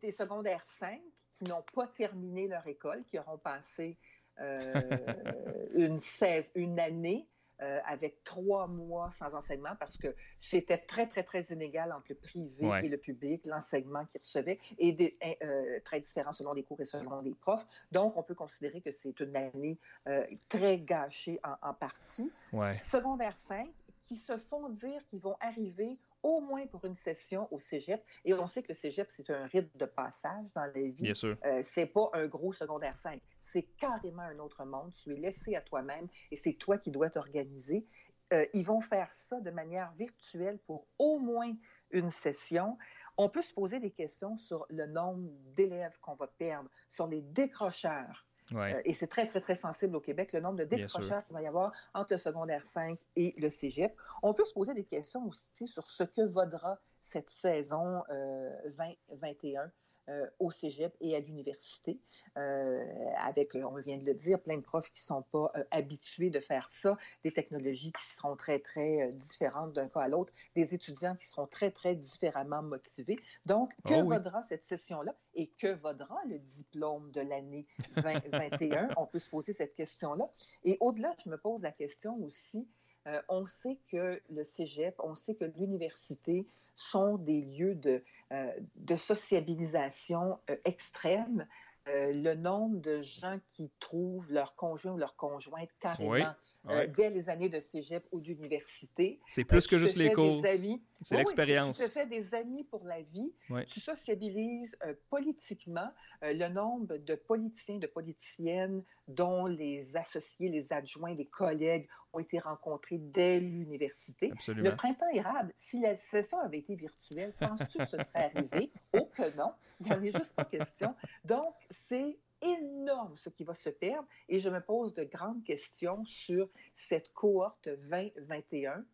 des 0.00 0.10
secondaires 0.12 0.66
5 0.66 1.00
qui 1.32 1.44
n'ont 1.44 1.64
pas 1.74 1.86
terminé 1.86 2.48
leur 2.48 2.66
école, 2.66 3.04
qui 3.04 3.18
auront 3.18 3.38
passé 3.38 3.96
euh, 4.40 4.72
une, 5.74 6.00
16, 6.00 6.52
une 6.54 6.80
année 6.80 7.26
euh, 7.60 7.78
avec 7.86 8.24
trois 8.24 8.66
mois 8.66 9.10
sans 9.12 9.32
enseignement 9.34 9.76
parce 9.78 9.96
que 9.96 10.16
c'était 10.40 10.78
très, 10.78 11.06
très, 11.06 11.22
très 11.22 11.42
inégal 11.52 11.92
entre 11.92 12.06
le 12.08 12.16
privé 12.16 12.66
Ouais. 12.66 12.84
et 12.84 12.88
le 12.88 12.96
public, 12.98 13.46
l'enseignement 13.46 14.04
qu'ils 14.06 14.20
recevaient, 14.22 14.58
et 14.78 14.92
des, 14.92 15.16
euh, 15.44 15.78
très 15.84 16.00
différent 16.00 16.32
selon 16.32 16.54
les 16.54 16.64
cours 16.64 16.80
et 16.80 16.84
selon 16.84 17.20
les 17.20 17.34
profs. 17.34 17.64
Donc, 17.92 18.16
on 18.16 18.22
peut 18.24 18.34
considérer 18.34 18.80
que 18.80 18.90
c'est 18.90 19.20
une 19.20 19.36
année 19.36 19.78
euh, 20.08 20.26
très 20.48 20.78
gâchée 20.78 21.38
en, 21.44 21.68
en 21.70 21.74
partie 21.74 22.32
Ouais. 22.52 22.80
secondaire 22.82 23.36
5 23.36 23.70
qui 24.02 24.16
se 24.16 24.36
font 24.36 24.68
dire 24.68 25.04
qu'ils 25.06 25.20
vont 25.20 25.36
arriver 25.40 25.98
au 26.22 26.40
moins 26.40 26.66
pour 26.66 26.84
une 26.84 26.96
session 26.96 27.48
au 27.50 27.58
cégep. 27.58 28.04
Et 28.24 28.34
on 28.34 28.46
sait 28.46 28.62
que 28.62 28.68
le 28.68 28.74
cégep, 28.74 29.10
c'est 29.10 29.30
un 29.30 29.46
rite 29.46 29.76
de 29.76 29.86
passage 29.86 30.52
dans 30.54 30.64
la 30.66 30.70
vie. 30.70 30.92
Bien 30.92 31.14
sûr. 31.14 31.36
Euh, 31.44 31.60
c'est 31.62 31.86
pas 31.86 32.10
un 32.12 32.26
gros 32.26 32.52
secondaire 32.52 32.96
5. 32.96 33.20
C'est 33.40 33.62
carrément 33.76 34.22
un 34.22 34.38
autre 34.38 34.64
monde. 34.64 34.92
Tu 34.92 35.12
es 35.12 35.16
laissé 35.16 35.56
à 35.56 35.60
toi-même 35.60 36.08
et 36.30 36.36
c'est 36.36 36.54
toi 36.54 36.78
qui 36.78 36.90
dois 36.90 37.10
t'organiser. 37.10 37.86
Euh, 38.32 38.46
ils 38.54 38.64
vont 38.64 38.80
faire 38.80 39.12
ça 39.12 39.40
de 39.40 39.50
manière 39.50 39.92
virtuelle 39.92 40.58
pour 40.66 40.86
au 40.98 41.18
moins 41.18 41.54
une 41.90 42.10
session. 42.10 42.78
On 43.18 43.28
peut 43.28 43.42
se 43.42 43.52
poser 43.52 43.78
des 43.78 43.90
questions 43.90 44.38
sur 44.38 44.64
le 44.70 44.86
nombre 44.86 45.28
d'élèves 45.54 45.98
qu'on 46.00 46.14
va 46.14 46.26
perdre, 46.26 46.70
sur 46.88 47.06
les 47.06 47.20
décrocheurs. 47.20 48.26
Ouais. 48.50 48.74
Euh, 48.74 48.82
et 48.84 48.94
c'est 48.94 49.06
très, 49.06 49.26
très, 49.26 49.40
très 49.40 49.54
sensible 49.54 49.96
au 49.96 50.00
Québec, 50.00 50.32
le 50.32 50.40
nombre 50.40 50.58
de 50.58 50.64
décrocheurs 50.64 51.24
qu'il 51.24 51.34
va 51.34 51.42
y 51.42 51.46
avoir 51.46 51.72
entre 51.94 52.14
le 52.14 52.18
secondaire 52.18 52.66
5 52.66 52.98
et 53.16 53.34
le 53.38 53.50
cégep. 53.50 53.94
On 54.22 54.34
peut 54.34 54.44
se 54.44 54.52
poser 54.52 54.74
des 54.74 54.84
questions 54.84 55.26
aussi 55.28 55.66
sur 55.66 55.88
ce 55.88 56.04
que 56.04 56.22
vaudra 56.22 56.78
cette 57.02 57.30
saison 57.30 58.02
euh, 58.10 58.50
2021 58.76 59.70
euh, 60.08 60.26
au 60.38 60.50
cégep 60.50 60.94
et 61.00 61.14
à 61.14 61.20
l'université, 61.20 61.98
euh, 62.36 62.84
avec, 63.18 63.54
on 63.54 63.76
vient 63.76 63.98
de 63.98 64.04
le 64.04 64.14
dire, 64.14 64.40
plein 64.42 64.56
de 64.56 64.62
profs 64.62 64.90
qui 64.90 65.02
ne 65.02 65.06
sont 65.16 65.22
pas 65.22 65.52
euh, 65.56 65.64
habitués 65.70 66.30
de 66.30 66.40
faire 66.40 66.70
ça, 66.70 66.96
des 67.24 67.32
technologies 67.32 67.92
qui 67.92 68.12
seront 68.12 68.36
très, 68.36 68.58
très 68.58 69.02
euh, 69.02 69.12
différentes 69.12 69.72
d'un 69.72 69.88
cas 69.88 70.00
à 70.00 70.08
l'autre, 70.08 70.32
des 70.56 70.74
étudiants 70.74 71.14
qui 71.16 71.26
seront 71.26 71.46
très, 71.46 71.70
très 71.70 71.94
différemment 71.94 72.62
motivés. 72.62 73.18
Donc, 73.46 73.74
que 73.84 73.94
Oh 73.94 74.00
oui. 74.00 74.16
vaudra 74.16 74.42
cette 74.42 74.64
session-là 74.64 75.14
et 75.34 75.48
que 75.48 75.74
vaudra 75.74 76.18
le 76.26 76.38
diplôme 76.38 77.10
de 77.12 77.20
l'année 77.20 77.66
2021? 77.96 78.88
on 78.96 79.06
peut 79.06 79.18
se 79.18 79.28
poser 79.28 79.52
cette 79.52 79.74
question-là. 79.74 80.28
Et 80.64 80.78
au-delà, 80.80 81.14
je 81.24 81.30
me 81.30 81.36
pose 81.36 81.62
la 81.62 81.72
question 81.72 82.16
aussi, 82.24 82.66
euh, 83.08 83.20
on 83.28 83.46
sait 83.46 83.78
que 83.88 84.20
le 84.30 84.44
cégep, 84.44 84.94
on 84.98 85.16
sait 85.16 85.34
que 85.34 85.44
l'université 85.56 86.46
sont 86.76 87.16
des 87.16 87.40
lieux 87.40 87.74
de, 87.74 88.02
euh, 88.30 88.52
de 88.76 88.96
sociabilisation 88.96 90.38
euh, 90.50 90.56
extrême. 90.64 91.46
Le 91.86 92.34
nombre 92.34 92.80
de 92.80 93.02
gens 93.02 93.40
qui 93.48 93.68
trouvent 93.80 94.30
leur 94.30 94.54
conjoint 94.54 94.92
ou 94.92 94.98
leur 94.98 95.16
conjointe 95.16 95.68
carrément 95.80 96.12
Oui, 96.12 96.22
euh, 96.68 96.86
dès 96.86 97.10
les 97.10 97.28
années 97.28 97.48
de 97.48 97.58
cégep 97.60 98.04
ou 98.12 98.20
d'université. 98.20 99.20
C'est 99.26 99.44
plus 99.44 99.58
Euh, 99.58 99.60
que 99.70 99.74
tu 99.76 99.78
juste 99.80 99.94
te 99.94 99.98
les 99.98 100.12
cours. 100.12 100.40
C'est 100.42 100.58
Oui, 100.60 100.80
oui, 101.10 101.16
l'expérience. 101.16 101.78
Tu 101.78 101.86
te 101.86 101.90
fais 101.90 102.06
des 102.06 102.34
amis 102.34 102.64
pour 102.64 102.84
la 102.84 103.00
vie. 103.02 103.32
Ouais. 103.50 103.64
Tu 103.66 103.80
sociabilises 103.80 104.72
euh, 104.84 104.94
politiquement. 105.10 105.90
Le 106.22 106.48
nombre 106.48 106.98
de 106.98 107.16
politiciens, 107.16 107.78
de 107.78 107.88
politiciennes 107.88 108.84
dont 109.08 109.46
les 109.46 109.96
associés, 109.96 110.48
les 110.48 110.72
adjoints, 110.72 111.14
les 111.14 111.26
collègues 111.26 111.88
ont 112.12 112.20
été 112.20 112.38
rencontrés 112.38 112.98
dès 112.98 113.40
l'université. 113.40 114.30
Absolument. 114.30 114.70
Le 114.70 114.76
printemps 114.76 115.08
érable, 115.12 115.52
si 115.56 115.80
la 115.80 115.96
session 115.96 116.38
avait 116.38 116.58
été 116.58 116.76
virtuelle, 116.76 117.32
penses-tu 117.40 117.78
que 117.78 117.86
ce 117.86 117.96
serait 117.98 118.30
arrivé? 118.36 118.70
Oh 118.92 119.08
que 119.12 119.36
non, 119.36 119.52
il 119.80 119.86
n'y 119.86 119.92
en 119.92 120.02
est 120.04 120.12
juste 120.16 120.34
pas 120.36 120.44
question. 120.44 120.94
Donc, 121.24 121.54
c'est 121.70 122.16
énorme 122.42 123.16
ce 123.16 123.28
qui 123.30 123.44
va 123.44 123.54
se 123.54 123.70
perdre 123.70 124.06
et 124.28 124.38
je 124.38 124.50
me 124.50 124.60
pose 124.60 124.94
de 124.94 125.04
grandes 125.04 125.42
questions 125.44 126.04
sur 126.04 126.48
cette 126.74 127.12
cohorte 127.12 127.68
2021 127.68 128.84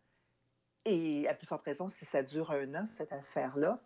et 0.85 1.27
à 1.27 1.33
plus 1.33 1.47
forte 1.47 1.63
raison, 1.65 1.89
si 1.89 2.05
ça 2.05 2.23
dure 2.23 2.51
un 2.51 2.73
an, 2.75 2.85
cette 2.85 3.11
affaire-là, 3.11 3.79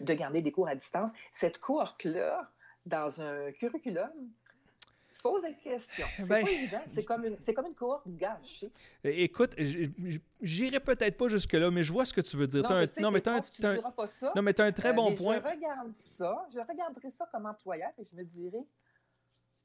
de 0.00 0.14
garder 0.14 0.42
des 0.42 0.52
cours 0.52 0.68
à 0.68 0.74
distance, 0.74 1.10
cette 1.32 1.58
cohorte-là, 1.58 2.50
dans 2.86 3.20
un 3.20 3.52
curriculum, 3.52 4.10
se 5.12 5.22
pose 5.22 5.42
des 5.42 5.54
questions. 5.54 6.06
C'est 6.16 6.26
Ben- 6.28 6.44
pas 6.44 6.50
évident, 6.50 6.80
c'est 6.88 7.04
comme, 7.04 7.24
une, 7.24 7.36
c'est 7.40 7.52
comme 7.52 7.66
une 7.66 7.74
cohorte 7.74 8.06
gâchée. 8.06 8.70
Écoute, 9.04 9.54
j'irai 10.40 10.80
peut-être 10.80 11.16
pas 11.16 11.28
jusque-là, 11.28 11.70
mais 11.70 11.82
je 11.82 11.92
vois 11.92 12.04
ce 12.04 12.14
que 12.14 12.20
tu 12.20 12.36
veux 12.36 12.46
dire. 12.46 12.62
Non, 12.62 12.68
T'as 12.68 12.86
je 12.86 12.92
un- 12.98 13.02
non, 13.02 13.10
mais 13.10 13.28
un- 13.28 13.40
tu 13.40 13.60
t'as 13.60 13.70
un- 13.70 13.74
diras 13.74 13.90
pas 13.92 14.06
ça. 14.06 14.32
non, 14.36 14.42
mais 14.42 14.54
t'as 14.54 14.64
un 14.64 14.72
très 14.72 14.90
Euh, 14.90 14.92
bon 14.92 15.10
mais 15.10 15.16
point. 15.16 15.40
Je 15.42 15.48
regarde 15.48 15.92
ça, 15.94 16.46
je 16.50 16.60
regarderai 16.60 17.10
ça 17.10 17.28
comme 17.32 17.46
employeur 17.46 17.90
et 17.98 18.04
je 18.04 18.14
me 18.16 18.22
dirai 18.24 18.64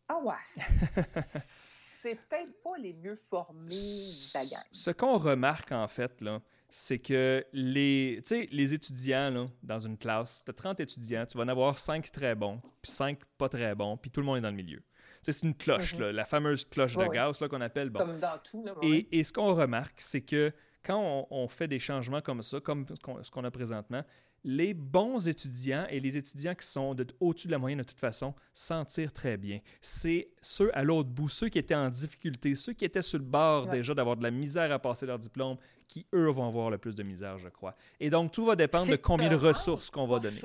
Ah 0.07 0.17
ouais, 0.24 0.33
c'est 2.01 2.15
peut-être 2.15 2.62
pas 2.63 2.77
les 2.77 2.93
mieux 2.93 3.19
formés 3.29 3.69
de 3.69 4.33
la 4.38 4.45
gang. 4.45 4.63
Ce 4.71 4.91
qu'on 4.91 5.17
remarque, 5.17 5.71
en 5.71 5.88
fait, 5.88 6.21
là, 6.21 6.41
c'est 6.69 6.97
que 7.00 7.43
les, 7.53 8.21
les 8.51 8.74
étudiants, 8.74 9.31
là, 9.31 9.47
dans 9.63 9.79
une 9.79 9.97
classe, 9.97 10.43
tu 10.43 10.51
as 10.51 10.53
30 10.53 10.79
étudiants, 10.81 11.25
tu 11.25 11.38
vas 11.38 11.43
en 11.43 11.47
avoir 11.47 11.77
5 11.77 12.12
très 12.12 12.35
bons, 12.35 12.62
puis 12.81 12.91
5 12.91 13.19
pas 13.38 13.50
très 13.50 13.74
bons, 13.75 13.97
puis 13.97 14.12
tout 14.12 14.19
le 14.19 14.25
monde 14.25 14.38
est 14.38 14.41
dans 14.41 14.50
le 14.50 14.55
milieu. 14.55 14.81
C'est 15.21 15.41
une 15.41 15.55
cloche, 15.55 15.95
Mhm. 15.95 16.01
là, 16.01 16.12
la 16.12 16.25
fameuse 16.25 16.65
cloche 16.65 16.95
Ouais, 16.97 17.07
de 17.09 17.13
là, 17.15 17.31
qu'on 17.50 17.62
appelle. 17.62 17.89
Bon. 17.89 18.00
Comme 18.00 18.19
dans 18.19 18.38
tout. 18.39 18.63
Là, 18.63 18.77
ouais. 18.77 18.88
Et, 18.88 19.19
et 19.19 19.24
ce 19.24 19.33
qu'on 19.33 19.55
remarque, 19.55 20.00
c'est 20.00 20.21
que 20.21 20.51
quand 20.83 21.00
on, 21.00 21.25
on 21.31 21.47
fait 21.47 21.67
des 21.67 21.79
changements 21.79 22.21
comme 22.21 22.43
ça, 22.43 22.59
comme 22.59 22.85
ce 22.88 22.93
qu'on, 23.01 23.24
ce 23.24 23.31
qu'on 23.31 23.43
a 23.43 23.50
présentement, 23.50 24.03
les 24.45 24.75
bons 24.75 25.27
étudiants 25.27 25.87
et 25.89 25.99
les 25.99 26.17
étudiants 26.17 26.53
qui 26.53 26.67
sont 26.67 26.95
au-dessus 27.19 27.47
de 27.47 27.51
la 27.51 27.57
moyenne 27.57 27.79
de 27.79 27.83
toute 27.83 27.99
façon 27.99 28.35
s'en 28.53 28.85
tirent 28.85 29.11
très 29.11 29.37
bien. 29.37 29.59
C'est 29.81 30.29
ceux 30.39 30.69
à 30.77 30.83
l'autre 30.83 31.09
bout, 31.09 31.29
ceux 31.29 31.49
qui 31.49 31.57
étaient 31.57 31.73
en 31.73 31.89
difficulté, 31.89 32.55
ceux 32.55 32.73
qui 32.73 32.85
étaient 32.85 33.01
sur 33.01 33.17
le 33.17 33.25
bord 33.25 33.65
déjà 33.65 33.95
d'avoir 33.95 34.15
de 34.15 34.23
la 34.23 34.29
misère 34.29 34.71
à 34.71 34.77
passer 34.77 35.07
leur 35.07 35.17
diplôme, 35.17 35.57
qui 35.87 36.05
eux 36.13 36.29
vont 36.29 36.47
avoir 36.47 36.69
le 36.69 36.77
plus 36.77 36.95
de 36.95 37.01
misère, 37.01 37.39
je 37.39 37.49
crois. 37.49 37.75
Et 37.99 38.11
donc 38.11 38.31
tout 38.31 38.45
va 38.45 38.55
dépendre 38.55 38.91
de 38.91 38.95
combien 38.97 39.29
de 39.29 39.35
ressources 39.35 39.89
qu'on 39.89 40.05
va 40.05 40.19
donner. 40.19 40.39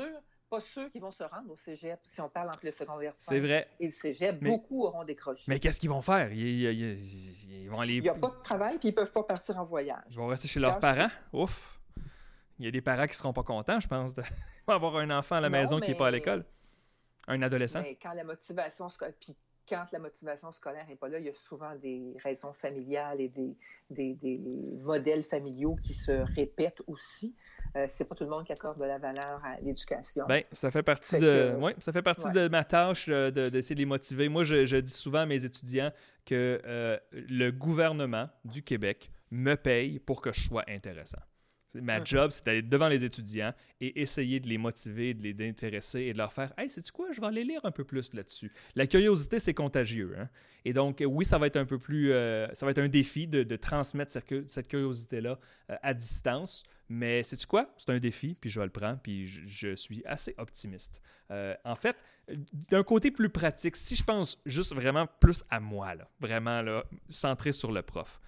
pas 0.48 0.62
ceux 0.62 0.88
qui 0.88 0.98
vont 0.98 1.12
se 1.12 1.22
rendre 1.22 1.52
au 1.52 1.56
cégep, 1.58 2.00
si 2.08 2.22
on 2.22 2.30
parle 2.30 2.48
entre 2.48 2.64
le 2.64 2.70
secondaire 2.70 3.12
C'est 3.18 3.38
vrai. 3.38 3.68
et 3.78 3.84
le 3.84 3.92
cégep, 3.92 4.42
beaucoup 4.42 4.84
auront 4.84 5.04
décroché. 5.04 5.44
Mais 5.46 5.60
qu'est-ce 5.60 5.78
qu'ils 5.78 5.90
vont 5.90 6.00
faire? 6.00 6.32
Ils, 6.32 7.68
vont 7.68 7.80
aller... 7.80 7.96
Il 7.96 8.02
n'y 8.02 8.08
a 8.08 8.14
pas 8.14 8.30
de 8.30 8.42
travail, 8.42 8.78
puis 8.78 8.88
ils 8.88 8.92
ne 8.92 8.96
peuvent 8.96 9.12
pas 9.12 9.24
partir 9.24 9.58
en 9.58 9.64
voyage. 9.66 10.04
Ils 10.08 10.16
vont 10.16 10.26
rester 10.26 10.48
chez 10.48 10.58
leurs 10.58 10.78
parents? 10.78 11.10
Ouf! 11.34 11.79
Il 12.60 12.66
y 12.66 12.68
a 12.68 12.70
des 12.70 12.82
parents 12.82 13.04
qui 13.04 13.12
ne 13.12 13.14
seront 13.14 13.32
pas 13.32 13.42
contents, 13.42 13.80
je 13.80 13.88
pense, 13.88 14.12
d'avoir 14.68 14.96
un 14.96 15.10
enfant 15.10 15.36
à 15.36 15.40
la 15.40 15.48
maison 15.48 15.80
qui 15.80 15.90
n'est 15.90 15.96
pas 15.96 16.08
à 16.08 16.10
l'école. 16.10 16.44
Un 17.26 17.40
adolescent. 17.40 17.80
Mais 17.80 17.96
quand 18.00 18.12
la 18.12 18.22
motivation, 18.22 18.88
puis 19.18 19.34
quand 19.66 19.86
la 19.92 19.98
motivation 19.98 20.50
scolaire 20.52 20.86
n'est 20.86 20.96
pas 20.96 21.08
là, 21.08 21.18
il 21.18 21.24
y 21.24 21.30
a 21.30 21.32
souvent 21.32 21.74
des 21.76 22.14
raisons 22.22 22.52
familiales 22.52 23.20
et 23.20 23.28
des, 23.28 23.56
des, 23.88 24.40
modèles 24.82 25.22
familiaux 25.22 25.76
qui 25.82 25.94
se 25.94 26.12
répètent 26.34 26.82
aussi. 26.86 27.34
Euh, 27.76 27.86
c'est 27.88 28.04
pas 28.04 28.14
tout 28.14 28.24
le 28.24 28.30
monde 28.30 28.44
qui 28.44 28.52
accorde 28.52 28.78
de 28.78 28.84
la 28.84 28.98
valeur 28.98 29.40
à 29.42 29.58
l'éducation. 29.60 30.26
Bien, 30.26 30.42
ça 30.52 30.70
fait 30.70 30.82
partie 30.82 31.18
de, 31.18 31.56
ça 31.78 31.92
fait 31.92 32.02
partie 32.02 32.30
de 32.30 32.48
ma 32.48 32.64
tâche 32.64 33.06
euh, 33.08 33.30
d'essayer 33.30 33.76
de, 33.76 33.80
les 33.80 33.86
motiver. 33.86 34.28
Moi, 34.28 34.44
je, 34.44 34.76
dis 34.76 34.90
souvent 34.90 35.20
à 35.20 35.26
mes 35.26 35.46
étudiants 35.46 35.92
que 36.26 36.60
euh, 36.66 36.98
le 37.12 37.50
gouvernement 37.50 38.28
du 38.44 38.62
Québec 38.62 39.10
me 39.30 39.54
paye 39.54 39.98
pour 39.98 40.20
que 40.20 40.32
je 40.32 40.42
sois 40.42 40.64
intéressant. 40.68 41.20
Ma 41.74 42.02
job, 42.02 42.30
c'est 42.30 42.44
d'aller 42.44 42.62
devant 42.62 42.88
les 42.88 43.04
étudiants 43.04 43.52
et 43.80 44.00
essayer 44.00 44.40
de 44.40 44.48
les 44.48 44.58
motiver, 44.58 45.14
de 45.14 45.22
les 45.22 45.48
intéresser 45.48 46.00
et 46.00 46.12
de 46.12 46.18
leur 46.18 46.32
faire 46.32 46.52
Hey, 46.58 46.68
sais-tu 46.68 46.92
quoi, 46.92 47.12
je 47.12 47.20
vais 47.20 47.26
aller 47.26 47.44
lire 47.44 47.60
un 47.64 47.70
peu 47.70 47.84
plus 47.84 48.12
là-dessus. 48.12 48.52
La 48.74 48.86
curiosité, 48.86 49.38
c'est 49.38 49.54
contagieux. 49.54 50.14
Hein? 50.18 50.28
Et 50.64 50.72
donc, 50.72 51.02
oui, 51.06 51.24
ça 51.24 51.38
va 51.38 51.46
être 51.46 51.56
un 51.56 51.64
peu 51.64 51.78
plus. 51.78 52.12
Euh, 52.12 52.48
ça 52.52 52.66
va 52.66 52.72
être 52.72 52.78
un 52.78 52.88
défi 52.88 53.26
de, 53.26 53.56
transmettre 53.56 54.12
cette, 54.12 54.68
curiosité-là 54.68 55.38
euh, 55.70 55.76
à 55.82 55.94
distance. 55.94 56.64
Mais 56.88 57.22
sais-tu 57.22 57.46
quoi? 57.46 57.72
C'est 57.78 57.90
un 57.90 58.00
défi, 58.00 58.34
puis 58.34 58.50
je 58.50 58.60
le 58.60 58.68
prends, 58.68 58.96
puis 58.96 59.26
je, 59.26 59.76
suis 59.76 60.02
assez 60.04 60.34
optimiste. 60.38 61.00
Euh, 61.30 61.54
en 61.64 61.76
fait, 61.76 61.96
d'un 62.70 62.82
côté 62.82 63.12
plus 63.12 63.28
pratique, 63.28 63.76
si 63.76 63.94
je 63.94 64.02
pense 64.02 64.40
juste 64.44 64.74
vraiment 64.74 65.06
plus 65.20 65.44
à 65.50 65.60
moi, 65.60 65.94
là, 65.94 66.08
vraiment 66.18 66.62
là, 66.62 66.84
centré 67.08 67.52
sur 67.52 67.70
le 67.70 67.82
prof 67.82 68.20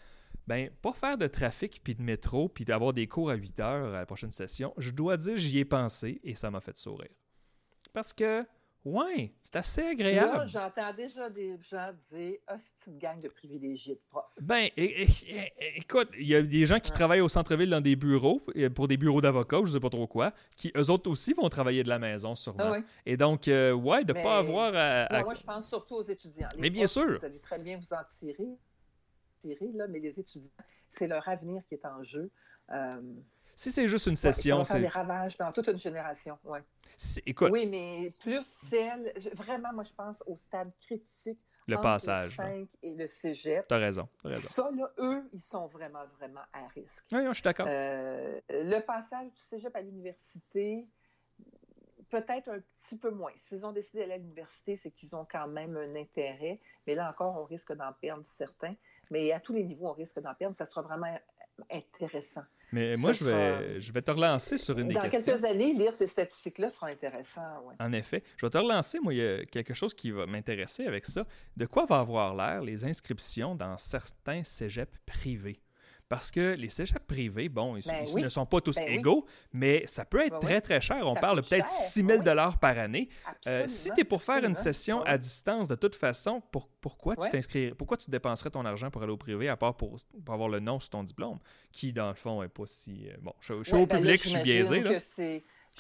ben 0.47 0.71
pas 0.83 0.93
faire 0.93 1.19
de 1.19 1.27
trafic 1.27 1.81
puis 1.83 1.95
de 1.95 2.03
métro 2.03 2.49
puis 2.49 2.65
d'avoir 2.65 2.93
des 2.93 3.07
cours 3.07 3.31
à 3.31 3.35
8 3.35 3.61
heures 3.61 3.89
à 3.89 3.99
la 3.99 4.07
prochaine 4.07 4.31
session, 4.31 4.75
je 4.77 4.91
dois 4.91 5.17
dire 5.17 5.37
j'y 5.37 5.59
ai 5.59 5.65
pensé 5.65 6.21
et 6.25 6.35
ça 6.35 6.51
m'a 6.51 6.61
fait 6.61 6.77
sourire. 6.77 7.11
Parce 7.93 8.13
que 8.13 8.45
ouais, 8.85 9.33
c'est 9.43 9.57
assez 9.57 9.83
agréable. 9.83 10.47
j'entends 10.49 10.93
déjà 10.95 11.31
des 11.31 11.57
gens 11.63 11.93
dire 12.11 12.39
ah 12.49 12.57
c'est 12.75 12.91
une 12.91 12.99
gang 12.99 13.21
de 13.21 13.29
privilégiés 13.29 13.95
de 13.95 14.01
profs. 14.11 14.25
Ben 14.41 14.69
écoute, 14.77 16.09
il 16.19 16.27
y 16.27 16.35
a 16.35 16.43
des 16.43 16.67
gens 16.67 16.81
qui 16.81 16.91
travaillent 16.91 17.21
au 17.21 17.29
centre-ville 17.29 17.71
dans 17.71 17.81
des 17.81 17.97
bureaux 17.97 18.43
pour 18.75 18.89
des 18.89 18.97
bureaux 18.97 19.21
d'avocats, 19.21 19.61
je 19.65 19.73
sais 19.73 19.81
pas 19.81 19.91
trop 19.91 20.07
quoi, 20.07 20.33
qui 20.57 20.73
eux 20.77 20.91
autres 20.91 21.11
aussi 21.11 21.35
vont 21.35 21.49
travailler 21.49 21.85
de 21.85 21.89
la 21.89 21.99
maison 21.99 22.35
sûrement. 22.35 22.73
Ah 22.75 22.81
et 23.07 23.17
donc 23.17 23.47
euh, 23.47 23.73
ouais, 23.73 24.05
de 24.05 24.13
ne 24.13 24.23
pas 24.23 24.39
avoir 24.39 24.73
à, 24.75 25.23
Moi 25.23 25.35
je 25.35 25.45
pense 25.45 25.69
surtout 25.69 25.97
aux 25.97 26.03
étudiants. 26.03 26.49
Mais 26.59 26.71
bien 26.71 26.87
sûr. 26.87 27.19
Vous 27.19 27.25
allez 27.25 27.41
très 27.41 27.59
bien 27.59 27.79
vous 27.79 27.95
en 27.95 28.03
tirer 28.09 28.59
là, 29.75 29.87
mais 29.89 29.99
les 29.99 30.19
étudiants, 30.19 30.51
c'est 30.91 31.07
leur 31.07 31.29
avenir 31.29 31.63
qui 31.69 31.75
est 31.75 31.87
en 31.87 32.03
jeu. 32.03 32.31
Euh, 32.71 33.01
si 33.55 33.71
c'est 33.71 33.87
juste 33.87 34.07
une 34.07 34.17
session, 34.17 34.65
c'est. 34.65 34.81
des 34.81 34.89
ravages 34.89 35.37
dans 35.37 35.53
toute 35.53 35.69
une 35.69 35.79
génération, 35.79 36.39
ouais. 36.45 36.63
Écoute... 37.27 37.51
Oui, 37.53 37.67
mais 37.67 38.11
plus 38.21 38.45
celle. 38.69 39.13
Vraiment, 39.35 39.73
moi, 39.73 39.85
je 39.85 39.93
pense 39.93 40.23
au 40.27 40.37
stade 40.37 40.73
critique. 40.81 41.39
Le 41.69 41.77
passage. 41.81 42.37
Le 42.39 42.45
5 42.45 42.69
et 42.83 42.95
le 42.97 43.07
cégep. 43.07 43.67
T'as 43.69 43.79
raison, 43.79 44.09
as 44.25 44.29
raison. 44.29 44.49
Ça, 44.49 44.69
là, 44.77 44.91
eux, 44.99 45.29
ils 45.33 45.41
sont 45.41 45.69
vraiment, 45.69 46.05
vraiment 46.19 46.41
à 46.53 46.67
risque. 46.75 47.05
Oui, 47.13 47.21
je 47.29 47.35
suis 47.35 47.43
d'accord. 47.43 47.67
Euh, 47.69 48.41
le 48.51 48.81
passage 48.81 49.31
du 49.33 49.41
cégep 49.41 49.75
à 49.77 49.81
l'université, 49.81 50.89
peut-être 52.11 52.49
un 52.49 52.61
petit 52.61 52.97
peu 52.97 53.11
moins. 53.11 53.33
S'ils 53.37 53.65
ont 53.65 53.73
décidé 53.73 54.01
d'aller 54.01 54.15
à 54.15 54.19
l'université, 54.19 54.77
c'est 54.77 54.91
qu'ils 54.91 55.15
ont 55.15 55.27
quand 55.31 55.47
même 55.47 55.77
un 55.77 55.95
intérêt. 55.95 56.61
Mais 56.87 56.95
là 56.95 57.09
encore, 57.09 57.37
on 57.41 57.45
risque 57.45 57.73
d'en 57.73 57.93
perdre 57.93 58.25
certains. 58.27 58.75
Mais 59.13 59.31
à 59.31 59.39
tous 59.39 59.53
les 59.53 59.63
niveaux, 59.63 59.89
on 59.89 59.93
risque 59.93 60.19
d'en 60.21 60.35
perdre. 60.35 60.57
Ça 60.57 60.65
sera 60.65 60.83
vraiment 60.83 61.15
intéressant. 61.71 62.43
Mais 62.73 62.97
moi, 62.97 63.13
je 63.13 63.25
vais, 63.25 63.79
je 63.79 63.93
vais 63.93 64.01
te 64.01 64.11
relancer 64.11 64.57
sur 64.57 64.79
une 64.79 64.89
des 64.89 64.95
questions. 64.95 65.21
Dans 65.21 65.27
quelques 65.27 65.45
années, 65.45 65.75
lire 65.75 65.95
ces 65.95 66.07
statistiques-là 66.07 66.71
sera 66.71 66.87
intéressant. 66.89 67.43
En 67.79 67.93
effet. 67.93 68.23
Je 68.39 68.47
vais 68.47 68.51
te 68.51 68.57
relancer. 68.57 68.99
Moi, 69.01 69.13
il 69.13 69.19
y 69.19 69.27
a 69.27 69.45
quelque 69.45 69.75
chose 69.75 69.93
qui 69.93 70.11
va 70.11 70.25
m'intéresser 70.25 70.87
avec 70.87 71.05
ça. 71.05 71.27
De 71.55 71.67
quoi 71.67 71.85
va 71.85 71.99
avoir 71.99 72.35
l'air 72.35 72.63
les 72.63 72.87
inscriptions 72.87 73.55
dans 73.55 73.77
certains 73.77 74.43
cégeps 74.43 74.99
privés? 75.05 75.61
Parce 76.13 76.31
que 76.31 76.57
les 76.57 76.69
cégeps 76.69 77.07
privés, 77.07 77.49
bon, 77.49 77.75
ils, 77.75 77.87
ben 77.87 78.23
ne 78.23 78.29
sont 78.29 78.45
pas 78.45 78.61
tous 78.61 78.77
ben 78.77 78.87
égaux, 78.87 79.25
mais 79.55 79.83
ça 79.87 80.05
peut 80.05 80.21
être 80.21 80.33
ben 80.33 80.41
très, 80.41 80.61
très 80.61 80.79
cher. 80.79 81.07
On 81.07 81.15
parle 81.15 81.41
peut-être 81.43 81.71
6 81.71 82.05
000 82.07 82.23
par 82.61 82.77
année. 82.77 83.09
Euh, 83.47 83.67
si 83.67 83.91
tu 83.93 84.03
es 84.03 84.05
pour 84.05 84.23
faire 84.23 84.45
une 84.45 84.55
session 84.55 85.01
à 85.05 85.17
distance, 85.17 85.69
de 85.69 85.75
toute 85.75 85.95
façon, 85.95 86.43
pourquoi 86.83 87.17
tu 87.17 87.31
t'inscrirais, 87.31 87.73
pourquoi 87.75 87.97
tu 87.97 88.11
dépenserais 88.11 88.51
ton 88.51 88.67
argent 88.67 88.91
pour 88.91 89.03
aller 89.03 89.13
au 89.13 89.17
privé 89.17 89.49
à 89.49 89.57
part 89.57 89.75
pour, 89.75 89.97
avoir 90.29 90.51
le 90.51 90.61
nom 90.61 90.79
sur 90.79 90.91
ton 90.91 91.03
diplôme, 91.03 91.39
qui, 91.73 91.95
dans 91.95 92.09
le 92.09 92.15
fond, 92.15 92.43
n'est 92.43 92.49
pas 92.49 92.67
si... 92.67 93.09
Euh, 93.09 93.17
bon, 93.23 93.33
je, 93.41 93.63
suis 93.63 93.75
au 93.75 93.87
public, 93.87 94.23
je 94.23 94.29
suis 94.29 94.43
biaisé. 94.43 94.85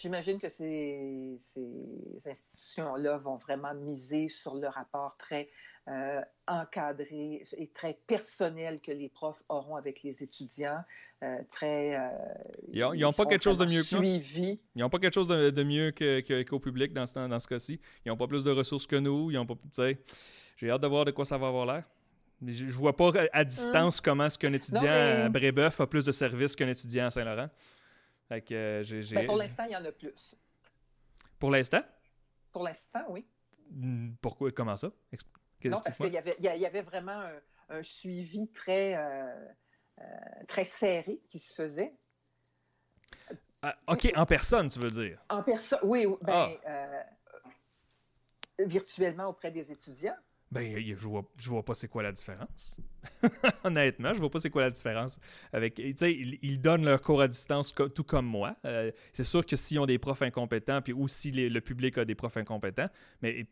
J'imagine 0.01 0.41
que 0.41 0.49
ces, 0.49 1.39
ces 1.53 2.31
institutions-là 2.31 3.19
vont 3.19 3.37
vraiment 3.37 3.75
miser 3.75 4.31
sur 4.31 4.55
le 4.55 4.69
rapport 4.69 5.15
très 5.19 5.51
euh, 5.89 6.21
encadré 6.47 7.43
et 7.57 7.67
très 7.69 7.99
personnel 8.07 8.81
que 8.81 8.93
les 8.93 9.09
profs 9.09 9.43
auront 9.49 9.75
avec 9.75 10.05
les 10.05 10.23
étudiants. 10.23 10.85
Euh, 11.25 11.39
très. 11.51 11.97
Euh, 11.97 12.09
ils 12.73 13.01
n'ont 13.01 13.13
pas 13.13 13.27
quelque 13.27 13.43
chose 13.43 13.59
de 13.59 13.67
mieux 13.67 13.83
que 13.83 13.97
nous. 13.97 14.03
Ils 14.05 14.59
n'ont 14.77 14.89
pas 14.89 15.01
quelque 15.01 15.15
chose 15.15 15.27
de, 15.27 15.63
mieux 15.65 15.93
qu'au 16.45 16.61
public 16.61 16.93
dans 16.93 17.05
ce, 17.05 17.27
dans 17.27 17.39
ce 17.41 17.49
cas-ci? 17.49 17.81
Ils 18.05 18.11
n'ont 18.11 18.17
pas 18.17 18.29
plus 18.29 18.45
de 18.45 18.53
ressources 18.53 18.87
que 18.87 18.95
nous? 18.95 19.33
Ils 19.33 19.39
ont 19.39 19.47
pas. 19.47 19.55
J'ai 20.57 20.71
hâte 20.71 20.83
de 20.83 20.87
voir 20.87 21.05
de 21.05 21.11
quoi 21.11 21.25
ça 21.25 21.37
va 21.37 21.49
avoir 21.49 21.67
l'air. 21.67 21.85
Je, 22.47 22.65
ne 22.65 22.71
vois 22.71 22.97
pas 22.97 23.13
à 23.33 23.45
distance 23.45 23.99
hum. 23.99 24.03
comment 24.05 24.27
est-ce 24.27 24.39
qu'un 24.39 24.53
étudiant 24.53 24.93
à 24.93 25.29
Brébeuf 25.29 25.81
a 25.81 25.87
plus 25.89 26.05
de 26.05 26.13
services 26.13 26.55
qu'un 26.55 26.69
étudiant 26.69 27.07
à 27.07 27.11
Saint-Laurent. 27.11 27.49
Ben, 28.31 29.27
pour 29.27 29.37
l'instant, 29.37 29.65
il 29.69 29.73
y 29.73 29.77
en 29.77 29.85
a 29.85 29.93
plus. 29.93 30.37
Pour 31.39 31.51
l'instant? 31.51 31.83
Pour 32.53 32.63
l'instant, 32.63 33.05
oui. 33.09 33.27
Pourquoi? 34.21 34.53
Comment 34.53 34.77
ça? 34.77 34.91
Non, 35.65 35.79
parce 35.83 35.97
qu'il 35.97 36.13
y 36.13 36.19
avait, 36.19 36.35
il 36.39 36.45
y 36.45 36.67
avait 36.67 36.83
vraiment 36.83 37.29
un, 37.69 37.83
suivi 37.83 38.49
très, 38.49 38.95
euh, 38.95 39.35
euh, 40.01 40.05
très 40.49 40.65
serré 40.65 41.21
qui 41.29 41.39
se 41.39 41.55
faisait. 41.55 41.95
Ah, 43.63 43.77
OK, 43.87 44.11
en 44.17 44.27
personne, 44.27 44.69
tu 44.69 44.81
veux 44.81 44.91
dire? 44.91 45.23
En 45.29 45.43
personne, 45.43 45.79
oui. 45.85 46.07
Ben, 46.23 46.59
ah. 46.67 46.71
euh, 46.71 47.03
virtuellement 48.67 49.27
auprès 49.29 49.51
des 49.51 49.71
étudiants. 49.71 50.17
Ben, 50.53 50.79
je 50.79 51.09
vois, 51.09 51.25
je 51.39 51.49
vois 51.49 51.65
pas 51.65 51.73
c'est 51.73 51.89
quoi 51.89 52.03
la 52.03 52.13
différence. 52.13 52.77
Honnêtement, 53.65 54.13
je 54.13 54.19
vois 54.19 54.29
pas 54.29 54.39
c'est 54.39 54.51
quoi 54.51 54.61
la 54.61 54.71
différence. 54.71 55.19
Avec, 55.51 55.81
sais, 55.97 56.13
ils, 56.13 56.61
donnent 56.61 56.85
leur 56.85 57.01
cours 57.01 57.23
à 57.23 57.29
distance 57.29 57.75
tout 57.95 58.05
comme 58.05 58.27
moi. 58.27 58.55
Euh, 58.67 58.93
c'est 59.15 59.25
sûr 59.25 59.47
que 59.47 59.57
s'ils 59.57 59.81
ont 59.81 59.87
des 59.87 59.99
profs 59.99 60.21
incompétents, 60.21 60.83
puis 60.83 60.93
aussi 60.93 61.33
le 61.33 61.61
public 61.63 61.97
a 61.97 62.05
des 62.05 62.15
profs 62.15 62.37
incompétents, 62.37 62.91
mais 63.23 63.47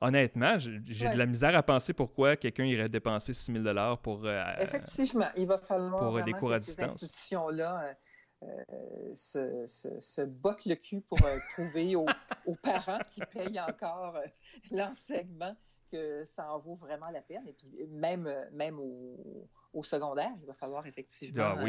honnêtement, 0.00 0.58
j'ai 0.58 1.08
de 1.08 1.16
la 1.16 1.26
misère 1.26 1.54
à 1.54 1.62
penser 1.62 1.92
pourquoi 1.92 2.34
quelqu'un 2.34 2.64
irait 2.64 2.88
dépenser 2.88 3.32
6 3.32 3.52
000 3.52 3.96
pour. 4.02 4.24
Euh, 4.24 4.42
Effectivement, 4.58 5.28
il 5.36 5.46
va 5.46 5.58
falloir 5.58 6.00
pour 6.00 6.24
des 6.24 6.32
cours 6.32 6.52
à 6.52 6.58
distance. 6.58 6.98
Ces 6.98 7.04
institutions-là. 7.04 7.94
Euh, 8.42 9.14
se, 9.14 9.64
se, 10.00 10.20
bottent 10.20 10.66
le 10.66 10.74
cul 10.74 11.00
pour 11.00 11.18
trouver 11.54 11.96
aux, 11.96 12.04
aux, 12.44 12.56
parents 12.56 12.98
qui 13.06 13.22
payent 13.32 13.58
encore 13.58 14.18
l'enseignement 14.70 15.56
que 15.94 16.24
ça 16.24 16.52
en 16.52 16.58
vaut 16.58 16.74
vraiment 16.74 17.10
la 17.10 17.22
peine. 17.22 17.46
Et 17.46 17.52
puis 17.52 17.86
même, 17.88 18.32
même 18.52 18.78
au, 18.80 19.82
secondaire, 19.82 20.30
il 20.40 20.46
va 20.46 20.54
falloir 20.54 20.86
effectivement 20.86 21.56
ah, 21.56 21.64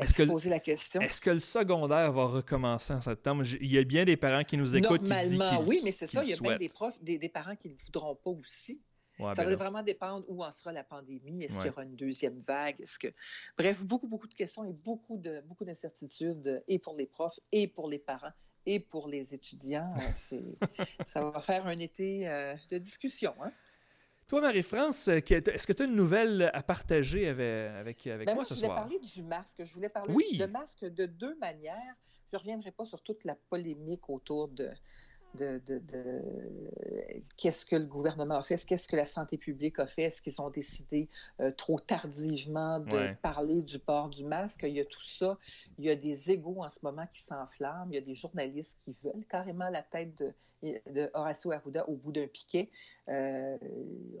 euh, 0.00 0.06
se 0.06 0.22
poser 0.24 0.50
la 0.50 0.60
question. 0.60 1.00
Est-ce 1.00 1.20
que 1.20 1.30
le 1.30 1.38
secondaire 1.38 2.12
va 2.12 2.26
recommencer 2.26 2.92
en 2.92 3.00
septembre? 3.00 3.44
Il 3.60 3.70
y 3.70 3.78
a 3.78 3.84
bien 3.84 4.04
des 4.04 4.16
parents 4.16 4.44
qui 4.44 4.56
nous 4.56 4.76
écoutent 4.76 5.02
qui 5.02 5.10
disent 5.10 5.40
oui, 5.66 5.80
mais 5.84 5.92
c'est 5.92 6.08
ça. 6.08 6.22
Il 6.22 6.30
y 6.30 6.32
a 6.32 6.36
bien 6.36 6.56
des 6.56 6.68
profs, 6.68 7.00
des, 7.02 7.28
parents 7.28 7.56
qui 7.56 7.70
ne 7.70 7.76
voudront 7.84 8.16
pas 8.16 8.30
aussi. 8.30 8.80
ça 9.18 9.34
ben 9.34 9.50
va 9.50 9.56
vraiment 9.56 9.82
dépendre 9.82 10.24
où 10.28 10.44
en 10.44 10.52
sera 10.52 10.72
la 10.72 10.84
pandémie. 10.84 11.44
Est-ce 11.44 11.56
qu'il 11.56 11.66
y 11.66 11.70
aura 11.70 11.84
une 11.84 11.96
deuxième 11.96 12.40
vague? 12.46 12.80
Est-ce 12.80 12.98
que... 12.98 13.08
Bref, 13.56 13.84
beaucoup, 13.84 14.08
beaucoup 14.08 14.28
de 14.28 14.34
questions 14.34 14.64
et 14.64 14.72
beaucoup, 14.72 15.18
de, 15.18 15.40
beaucoup 15.46 15.64
d'incertitudes 15.64 16.62
et 16.66 16.78
pour 16.78 16.96
les 16.96 17.06
profs 17.06 17.38
et 17.52 17.68
pour 17.68 17.88
les 17.88 17.98
parents 17.98 18.32
et 18.66 18.80
pour 18.80 19.08
les 19.08 19.34
étudiants. 19.34 19.94
Euh, 19.98 20.40
ça 21.06 21.24
va 21.24 21.40
faire 21.40 21.66
un 21.66 21.78
été 21.78 22.28
euh, 22.28 22.54
de 22.70 22.78
discussion. 22.78 23.34
Hein? 23.42 23.52
Toi, 24.28 24.40
Marie-France, 24.40 25.08
est-ce 25.08 25.66
que 25.66 25.72
tu 25.72 25.82
as 25.82 25.86
une 25.86 25.96
nouvelle 25.96 26.50
à 26.54 26.62
partager 26.62 27.26
avec, 27.28 28.06
avec, 28.06 28.26
ben 28.26 28.34
moi, 28.34 28.44
ce 28.44 28.54
soir? 28.54 28.70
Je 28.70 28.94
voulais 28.94 28.98
parler 28.98 28.98
du 29.00 29.22
masque. 29.22 29.64
Je 29.64 29.74
voulais 29.74 29.88
parler 29.88 30.14
oui. 30.14 30.38
du 30.38 30.46
masque 30.46 30.84
de 30.84 31.06
deux 31.06 31.36
manières. 31.38 31.96
Je 32.26 32.36
ne 32.36 32.38
reviendrai 32.38 32.70
pas 32.70 32.84
sur 32.84 33.02
toute 33.02 33.24
la 33.24 33.34
polémique 33.34 34.08
autour 34.08 34.46
de, 34.46 34.70
de, 35.34 35.60
qu'est-ce 37.36 37.64
que 37.64 37.76
le 37.76 37.86
gouvernement 37.86 38.36
a 38.36 38.42
fait, 38.42 38.64
qu'est-ce 38.64 38.88
que 38.88 38.96
la 38.96 39.04
santé 39.04 39.38
publique 39.38 39.78
a 39.78 39.86
fait, 39.86 40.02
est-ce 40.04 40.22
qu'ils 40.22 40.40
ont 40.40 40.50
décidé 40.50 41.08
euh, 41.40 41.50
trop 41.52 41.78
tardivement 41.78 42.80
de 42.80 43.14
parler 43.22 43.62
du 43.62 43.78
port 43.78 44.08
du 44.08 44.24
masque? 44.24 44.60
Il 44.64 44.74
y 44.74 44.80
a 44.80 44.84
tout 44.84 45.02
ça. 45.02 45.38
Il 45.78 45.84
y 45.84 45.90
a 45.90 45.96
des 45.96 46.30
égaux 46.30 46.62
en 46.62 46.68
ce 46.68 46.78
moment 46.82 47.06
qui 47.12 47.22
s'enflamment. 47.22 47.86
Il 47.90 47.94
y 47.94 47.98
a 47.98 48.02
des 48.02 48.14
journalistes 48.14 48.78
qui 48.82 48.96
veulent 49.02 49.26
carrément 49.28 49.70
la 49.70 49.82
tête 49.82 50.14
de, 50.16 50.34
de 50.62 51.10
Horacio 51.14 51.52
Arruda 51.52 51.88
au 51.88 51.96
bout 51.96 52.12
d'un 52.12 52.26
piquet. 52.26 52.70
Euh, 53.08 53.56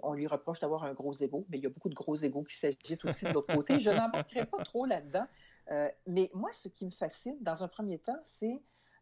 on 0.02 0.14
lui 0.14 0.26
reproche 0.26 0.60
d'avoir 0.60 0.84
un 0.84 0.94
gros 0.94 1.14
ego, 1.14 1.46
mais 1.48 1.58
il 1.58 1.64
y 1.64 1.66
a 1.66 1.70
beaucoup 1.70 1.88
de 1.88 1.94
gros 1.94 2.16
égaux 2.16 2.44
qui 2.44 2.56
s'agitent 2.56 3.04
aussi 3.04 3.26
de 3.26 3.32
l'autre 3.32 3.54
côté. 3.54 3.78
Je 3.78 3.90
n'embarquerai 3.90 4.46
pas 4.46 4.62
trop 4.64 4.86
là-dedans. 4.86 5.26
Euh, 5.70 5.88
mais 6.06 6.30
moi, 6.34 6.50
ce 6.54 6.68
qui 6.68 6.84
me 6.84 6.90
fascine, 6.90 7.36
dans 7.40 7.62
un 7.62 7.68
premier 7.68 7.98
temps, 7.98 8.18
c'est 8.24 8.60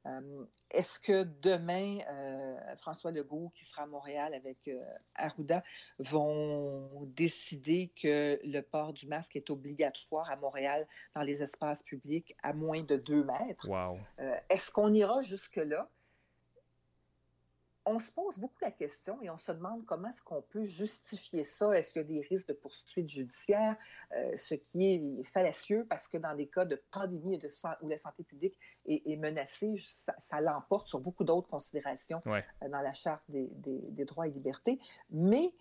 euh, 0.09 0.45
est-ce 0.71 1.01
que 1.01 1.25
demain, 1.25 1.99
euh, 2.09 2.77
François 2.77 3.11
Legault, 3.11 3.51
qui 3.55 3.65
sera 3.65 3.83
à 3.83 3.87
Montréal 3.87 4.35
avec 4.35 4.69
euh, 4.69 4.83
Arruda, 5.15 5.63
vont 5.99 7.05
décider 7.07 7.93
que 8.01 8.39
le 8.45 8.61
port 8.61 8.93
du 8.93 9.07
masque 9.07 9.37
est 9.37 9.51
obligatoire 9.51 10.31
à 10.31 10.37
Montréal 10.37 10.87
dans 11.15 11.23
les 11.23 11.43
espaces 11.43 11.83
publics 11.83 12.37
à 12.43 12.53
moins 12.53 12.83
de 12.83 12.97
deux 12.97 13.25
mètres? 13.25 13.69
Est-ce 14.51 14.71
qu'on 14.71 14.93
ira 14.93 15.23
jusque-là? 15.23 15.89
On 17.89 17.99
se 17.99 18.11
pose 18.11 18.37
beaucoup 18.39 18.59
la 18.61 18.71
question 18.71 19.21
et 19.23 19.31
on 19.31 19.39
se 19.39 19.51
demande 19.51 19.85
comment 19.87 20.09
est-ce 20.09 20.23
qu'on 20.23 20.43
peut 20.43 20.63
justifier 20.63 21.45
ça. 21.45 21.73
Est-ce 21.73 21.93
qu'il 21.93 22.03
y 22.03 22.05
a 22.05 22.09
des 22.09 22.27
risques 22.29 22.49
de 22.49 22.53
poursuites 22.53 23.09
judiciaires, 23.09 23.77
euh, 24.15 24.37
ce 24.37 24.55
qui 24.55 24.93
est 24.93 25.25
fallacieux 25.25 25.87
parce 25.89 26.07
que 26.07 26.19
dans 26.19 26.35
des 26.35 26.47
cas 26.47 26.67
de 26.67 26.81
pandémie 26.91 27.35
et 27.35 27.39
de 27.39 27.49
où 27.83 27.89
la 27.89 27.97
santé 27.97 28.25
publique 28.25 28.57
est, 28.87 29.17
menacée, 29.17 29.75
ça, 29.77 30.41
l'emporte 30.41 30.87
sur 30.87 31.01
beaucoup 31.01 31.25
d'autres 31.25 31.49
considérations 31.49 32.23
euh, 32.27 32.41
dans 32.69 32.81
la 32.81 32.93
Charte 32.93 33.23
des, 33.29 33.49
des, 33.55 34.05
droits 34.05 34.29
et 34.29 34.31
libertés. 34.31 34.79
Mais 35.11 35.53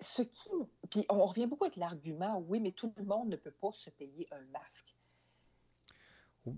ce 0.00 0.22
qui... 0.22 0.50
Puis 0.90 1.06
on 1.08 1.24
revient 1.24 1.46
beaucoup 1.46 1.64
avec 1.64 1.76
l'argument, 1.76 2.42
oui, 2.48 2.60
mais 2.60 2.72
tout 2.72 2.92
le 2.96 3.04
monde 3.04 3.28
ne 3.28 3.36
peut 3.36 3.52
pas 3.52 3.70
se 3.72 3.90
payer 3.90 4.26
un 4.32 4.44
masque. 4.52 4.95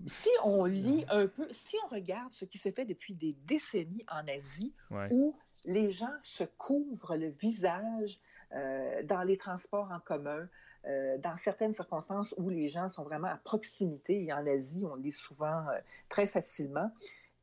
Si 0.07 0.29
on 0.43 0.65
lit 0.65 1.05
un 1.09 1.27
peu, 1.27 1.47
si 1.51 1.77
on 1.85 1.87
regarde 1.87 2.31
ce 2.33 2.45
qui 2.45 2.57
se 2.57 2.71
fait 2.71 2.85
depuis 2.85 3.13
des 3.13 3.33
décennies 3.45 4.05
en 4.11 4.27
Asie, 4.27 4.73
où 5.11 5.35
les 5.65 5.89
gens 5.89 6.13
se 6.23 6.43
couvrent 6.43 7.15
le 7.15 7.29
visage 7.29 8.19
euh, 8.53 9.03
dans 9.03 9.23
les 9.23 9.37
transports 9.37 9.91
en 9.91 9.99
commun, 9.99 10.47
euh, 10.85 11.17
dans 11.17 11.35
certaines 11.37 11.73
circonstances 11.73 12.33
où 12.37 12.49
les 12.49 12.67
gens 12.67 12.89
sont 12.89 13.03
vraiment 13.03 13.27
à 13.27 13.37
proximité, 13.37 14.23
et 14.23 14.33
en 14.33 14.45
Asie, 14.47 14.85
on 14.85 14.95
lit 14.95 15.11
souvent 15.11 15.67
euh, 15.69 15.79
très 16.07 16.25
facilement, 16.27 16.91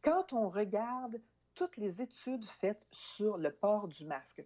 quand 0.03 0.33
on 0.33 0.49
regarde 0.49 1.21
toutes 1.55 1.77
les 1.77 2.01
études 2.03 2.45
faites 2.45 2.87
sur 2.91 3.39
le 3.39 3.51
port 3.51 3.89
du 3.89 4.05
masque, 4.05 4.45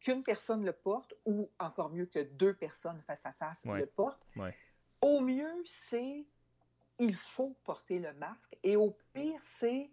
qu'une 0.00 0.22
personne 0.22 0.64
le 0.64 0.72
porte, 0.72 1.14
ou 1.24 1.50
encore 1.58 1.90
mieux 1.90 2.06
que 2.06 2.20
deux 2.20 2.54
personnes 2.54 3.00
face 3.06 3.24
à 3.24 3.32
face 3.32 3.64
le 3.64 3.86
portent, 3.86 4.24
au 5.00 5.20
mieux, 5.20 5.62
c'est 5.64 6.24
il 6.98 7.14
faut 7.14 7.56
porter 7.64 7.98
le 7.98 8.12
masque. 8.14 8.56
Et 8.62 8.76
au 8.76 8.96
pire, 9.12 9.40
c'est 9.40 9.90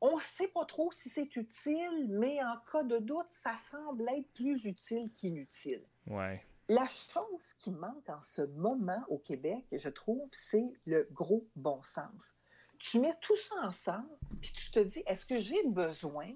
on 0.00 0.16
ne 0.16 0.22
sait 0.22 0.48
pas 0.48 0.66
trop 0.66 0.92
si 0.92 1.08
c'est 1.08 1.34
utile, 1.36 2.08
mais 2.10 2.42
en 2.42 2.56
cas 2.70 2.82
de 2.82 2.98
doute, 2.98 3.26
ça 3.30 3.56
semble 3.56 4.06
être 4.10 4.30
plus 4.34 4.66
utile 4.66 5.10
qu'inutile. 5.14 5.82
Ouais. 6.06 6.44
La 6.68 6.86
chose 6.88 7.54
qui 7.58 7.70
manque 7.70 8.08
en 8.08 8.20
ce 8.20 8.42
moment 8.42 9.02
au 9.08 9.18
Québec, 9.18 9.64
je 9.72 9.88
trouve, 9.88 10.28
c'est 10.32 10.66
le 10.86 11.08
gros 11.12 11.46
bon 11.56 11.82
sens. 11.82 12.34
Tu 12.78 13.00
mets 13.00 13.14
tout 13.22 13.36
ça 13.36 13.54
ensemble, 13.62 14.18
puis 14.42 14.52
tu 14.52 14.70
te 14.70 14.80
dis, 14.80 15.02
est-ce 15.06 15.24
que 15.24 15.38
j'ai 15.38 15.62
besoin 15.68 16.34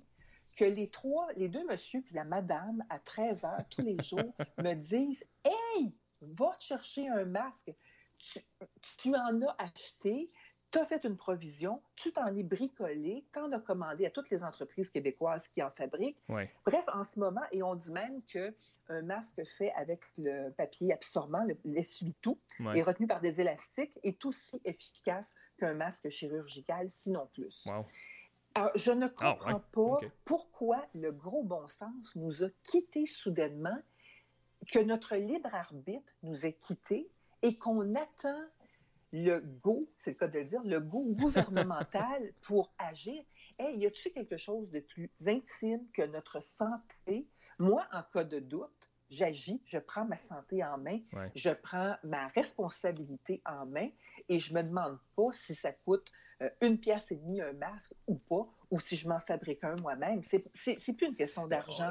que 0.57 0.65
les 0.65 0.89
trois, 0.89 1.29
les 1.37 1.49
deux 1.49 1.65
monsieur 1.67 2.01
puis 2.01 2.15
la 2.15 2.25
madame, 2.25 2.85
à 2.89 2.99
13 2.99 3.45
heures 3.45 3.65
tous 3.71 3.83
les 3.83 3.97
jours, 4.03 4.35
me 4.59 4.75
disent, 4.75 5.25
hey, 5.45 5.95
va 6.21 6.53
chercher 6.59 7.09
un 7.09 7.25
masque 7.25 7.71
tu, 8.19 9.15
en 9.15 9.43
as 9.43 9.55
acheté, 9.59 10.27
tu 10.71 10.79
as 10.79 10.87
fait 10.87 11.05
une 11.05 11.17
provision, 11.17 11.83
tu 11.97 12.13
t'en 12.13 12.35
es 12.35 12.43
bricolé, 12.43 13.25
tu 13.33 13.39
en 13.39 13.53
as 13.53 13.61
commandé 13.61 14.07
à 14.07 14.11
toutes 14.11 14.31
les 14.31 14.45
entreprises 14.45 14.91
québécoises 14.91 15.49
qui 15.49 15.63
en 15.63 15.71
fabriquent. 15.71 16.21
Bref, 16.29 16.85
en 16.93 17.05
ce 17.05 17.19
moment, 17.19 17.43
et 17.53 17.63
on 17.63 17.75
dit 17.75 17.91
même 17.91 18.23
que 18.33 18.55
un 18.91 19.03
masque 19.03 19.43
fait 19.59 19.71
avec 19.73 20.01
le 20.17 20.51
papier 20.51 20.95
absorbant, 20.95 21.47
l'essuie-tout, 21.65 22.39
et 22.75 22.83
retenu 22.83 23.07
par 23.07 23.21
des 23.21 23.41
élastiques, 23.41 23.99
est 24.03 24.25
aussi 24.25 24.61
efficace 24.65 25.35
qu'un 25.59 25.77
masque 25.77 26.09
chirurgical, 26.09 26.89
sinon 26.89 27.29
plus. 27.35 27.69
Alors, 28.55 28.73
je 28.75 28.91
ne 28.91 29.07
ah, 29.19 29.37
comprends 29.37 29.61
pas 29.61 30.07
pourquoi 30.25 30.87
le 30.95 31.13
gros 31.13 31.45
bon 31.45 31.69
sens 31.69 32.15
nous 32.17 32.43
a 32.43 32.49
quittés 32.63 33.07
soudainement, 33.07 33.79
que 34.73 34.79
notre 34.81 35.17
libre 35.17 35.55
arbitre 35.55 36.13
nous 36.23 36.47
ait 36.47 36.55
quittés 36.55 37.09
et 37.43 37.57
qu'on 37.57 37.95
attend 37.95 38.45
le 39.13 39.39
go, 39.41 39.89
c'est 39.99 40.11
le 40.11 40.17
cas 40.17 40.29
de 40.29 40.39
le 40.39 40.45
dire, 40.45 40.63
le 40.65 40.81
go 40.81 41.03
gouvernemental 41.15 42.33
pour 42.43 42.73
agir. 42.79 43.23
Hey, 43.59 43.79
y 43.79 43.87
a-t-il 43.87 44.13
quelque 44.13 44.37
chose 44.37 44.71
de 44.71 44.81
plus 44.81 45.11
intime 45.27 45.87
que 45.93 46.03
notre 46.03 46.43
santé? 46.43 47.27
Moi, 47.59 47.87
en 47.93 48.03
cas 48.13 48.25
de 48.25 48.39
doute, 48.39 48.91
j'agis, 49.09 49.61
je 49.65 49.79
prends 49.79 50.05
ma 50.05 50.19
santé 50.19 50.63
en 50.63 50.79
main, 50.79 51.01
je 51.35 51.51
prends 51.51 51.97
ma 52.05 52.29
responsabilité 52.29 53.43
en 53.47 53.67
main 53.67 53.89
et 54.29 54.41
je 54.41 54.55
me 54.55 54.63
demande 54.63 54.99
pas 55.17 55.33
si 55.33 55.55
ça 55.55 55.73
coûte 55.73 56.13
euh, 56.43 56.51
une 56.61 56.79
pièce 56.79 57.11
et 57.11 57.17
demie 57.17 57.41
un 57.41 57.53
masque 57.55 57.93
ou 58.07 58.17
pas, 58.17 58.47
ou 58.71 58.79
si 58.79 58.97
je 58.97 59.09
m'en 59.09 59.19
fabrique 59.19 59.65
un 59.65 59.75
moi-même. 59.77 60.23
C'est 60.23 60.39
plus 60.39 61.07
une 61.07 61.17
question 61.17 61.47
d'argent 61.47 61.91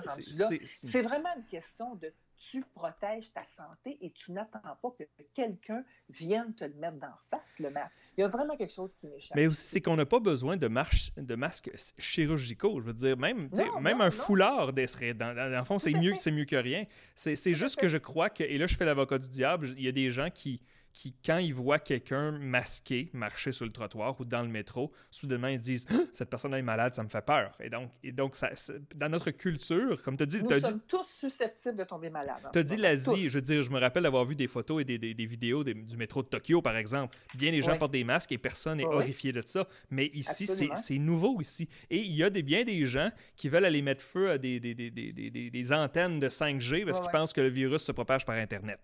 C'est 0.63 1.01
vraiment 1.01 1.35
une 1.35 1.45
question 1.45 1.95
de 1.95 2.13
tu 2.37 2.63
protèges 2.73 3.31
ta 3.33 3.43
santé 3.55 3.97
et 4.01 4.11
tu 4.11 4.31
n'attends 4.31 4.59
pas 4.59 4.91
que 4.97 5.03
quelqu'un 5.33 5.83
vienne 6.09 6.53
te 6.55 6.63
le 6.63 6.73
mettre 6.75 6.97
d'en 6.97 7.13
face, 7.29 7.59
le 7.59 7.69
masque. 7.69 7.99
Il 8.17 8.21
y 8.21 8.23
a 8.23 8.27
vraiment 8.27 8.55
quelque 8.55 8.73
chose 8.73 8.95
qui 8.95 9.07
m'échappe. 9.07 9.35
Mais 9.35 9.47
aussi, 9.47 9.65
c'est 9.65 9.81
qu'on 9.81 9.95
n'a 9.95 10.05
pas 10.05 10.19
besoin 10.19 10.57
de, 10.57 10.67
de 10.67 11.35
masques 11.35 11.71
chirurgicaux. 11.97 12.79
Je 12.81 12.87
veux 12.87 12.93
dire, 12.93 13.17
même, 13.17 13.49
même 13.81 14.01
un 14.01 14.11
foulard, 14.11 14.71
serait, 14.87 15.13
dans, 15.13 15.35
dans, 15.35 15.49
le 15.49 15.63
fond, 15.63 15.79
c'est 15.79 15.93
mieux, 15.93 16.13
mieux 16.31 16.45
que 16.45 16.55
rien. 16.55 16.85
C'est 17.15 17.53
juste 17.53 17.77
que 17.77 17.87
je 17.87 17.97
crois 17.97 18.29
que, 18.29 18.43
et 18.43 18.57
là, 18.57 18.67
je 18.67 18.75
fais 18.75 18.85
l'avocat 18.85 19.17
du 19.17 19.27
diable, 19.27 19.69
il 19.77 19.83
y 19.83 19.87
a 19.87 19.91
des 19.91 20.09
gens 20.09 20.29
qui 20.29 20.61
qui, 20.97 21.13
quand 21.23 21.37
ils 21.37 21.53
voient 21.53 21.77
quelqu'un 21.77 22.31
masqué 22.31 23.11
marcher 23.13 23.51
sur 23.51 23.65
le 23.65 23.71
trottoir 23.71 24.19
ou 24.19 24.25
dans 24.25 24.41
le 24.41 24.47
métro, 24.47 24.91
soudainement 25.11 25.47
ils 25.47 25.59
se 25.59 25.63
disent 25.63 25.85
ah, 25.91 25.95
Cette 26.11 26.27
personne 26.27 26.55
est 26.55 26.61
malade, 26.63 26.95
ça 26.95 27.03
me 27.03 27.07
fait 27.07 27.23
peur. 27.23 27.55
Et 27.59 27.69
donc, 27.69 27.91
et 28.03 28.11
donc 28.11 28.35
ça, 28.35 28.49
dans 28.95 29.07
notre 29.07 29.29
culture, 29.29 30.01
comme 30.01 30.17
tu 30.17 30.23
as 30.23 30.25
dit. 30.25 30.41
Nous 30.41 30.59
sommes 30.59 30.79
tous 30.87 31.05
susceptibles 31.07 31.77
de 31.77 31.83
tomber 31.83 32.09
malade. 32.09 32.41
Tu 32.51 32.57
as 32.57 32.63
dit 32.63 32.77
l'Asie. 32.77 33.29
Je 33.29 33.35
veux 33.35 33.43
dire, 33.43 33.61
je 33.61 33.69
me 33.69 33.79
rappelle 33.79 34.07
avoir 34.07 34.25
vu 34.25 34.35
des 34.35 34.47
photos 34.47 34.81
et 34.81 34.85
des, 34.85 34.97
des, 34.97 35.25
vidéos 35.27 35.63
du 35.63 35.97
métro 35.97 36.23
de 36.23 36.29
Tokyo, 36.29 36.63
par 36.63 36.75
exemple. 36.75 37.15
Bien, 37.35 37.51
les 37.51 37.61
gens 37.61 37.77
portent 37.77 37.91
des 37.91 38.03
masques 38.03 38.31
et 38.31 38.39
personne 38.39 38.79
n'est 38.79 38.85
horrifié 38.85 39.31
de 39.31 39.43
ça. 39.45 39.67
Mais 39.91 40.07
ici, 40.07 40.47
c'est 40.47 40.97
nouveau 40.97 41.39
ici. 41.41 41.69
Et 41.91 41.97
il 41.97 42.15
y 42.15 42.23
a 42.23 42.31
des, 42.31 42.41
bien 42.41 42.63
des 42.63 42.87
gens 42.87 43.09
qui 43.35 43.49
veulent 43.49 43.65
aller 43.65 43.83
mettre 43.83 44.03
feu 44.03 44.31
à 44.31 44.39
des, 44.39 44.59
des 44.59 45.73
antennes 45.73 46.19
de 46.19 46.27
5G 46.27 46.85
parce 46.85 46.99
qu'ils 46.99 47.11
pensent 47.11 47.33
que 47.33 47.41
le 47.41 47.49
virus 47.49 47.83
se 47.83 47.91
propage 47.91 48.25
par 48.25 48.37
Internet. 48.37 48.79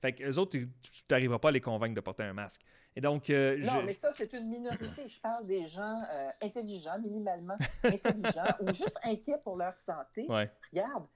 fait 0.00 0.12
que 0.12 0.38
autres, 0.38 0.52
tu 0.52 0.68
n'arriveras 1.10 1.40
pas 1.40 1.47
les 1.50 1.60
convaincre 1.60 1.94
de 1.94 2.00
porter 2.00 2.24
un 2.24 2.32
masque. 2.32 2.62
Et 2.96 3.00
donc, 3.00 3.30
euh, 3.30 3.58
non, 3.58 3.82
mais 3.84 3.94
ça, 3.94 4.12
c'est 4.12 4.32
une 4.32 4.48
minorité. 4.48 5.08
Je 5.08 5.20
parle 5.20 5.46
des 5.46 5.68
gens 5.68 6.02
euh, 6.10 6.30
intelligents, 6.42 6.98
minimalement 6.98 7.56
intelligents, 7.84 8.44
ou 8.60 8.72
juste 8.72 8.98
inquiets 9.02 9.38
pour 9.42 9.56
leur 9.56 9.76
santé. 9.76 10.26
Regarde, 10.72 11.06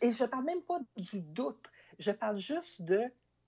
et 0.00 0.10
je 0.10 0.24
parle 0.24 0.44
même 0.44 0.62
pas 0.62 0.78
du 0.96 1.20
doute. 1.20 1.64
Je 1.98 2.10
parle 2.10 2.38
juste 2.38 2.82
de 2.82 3.02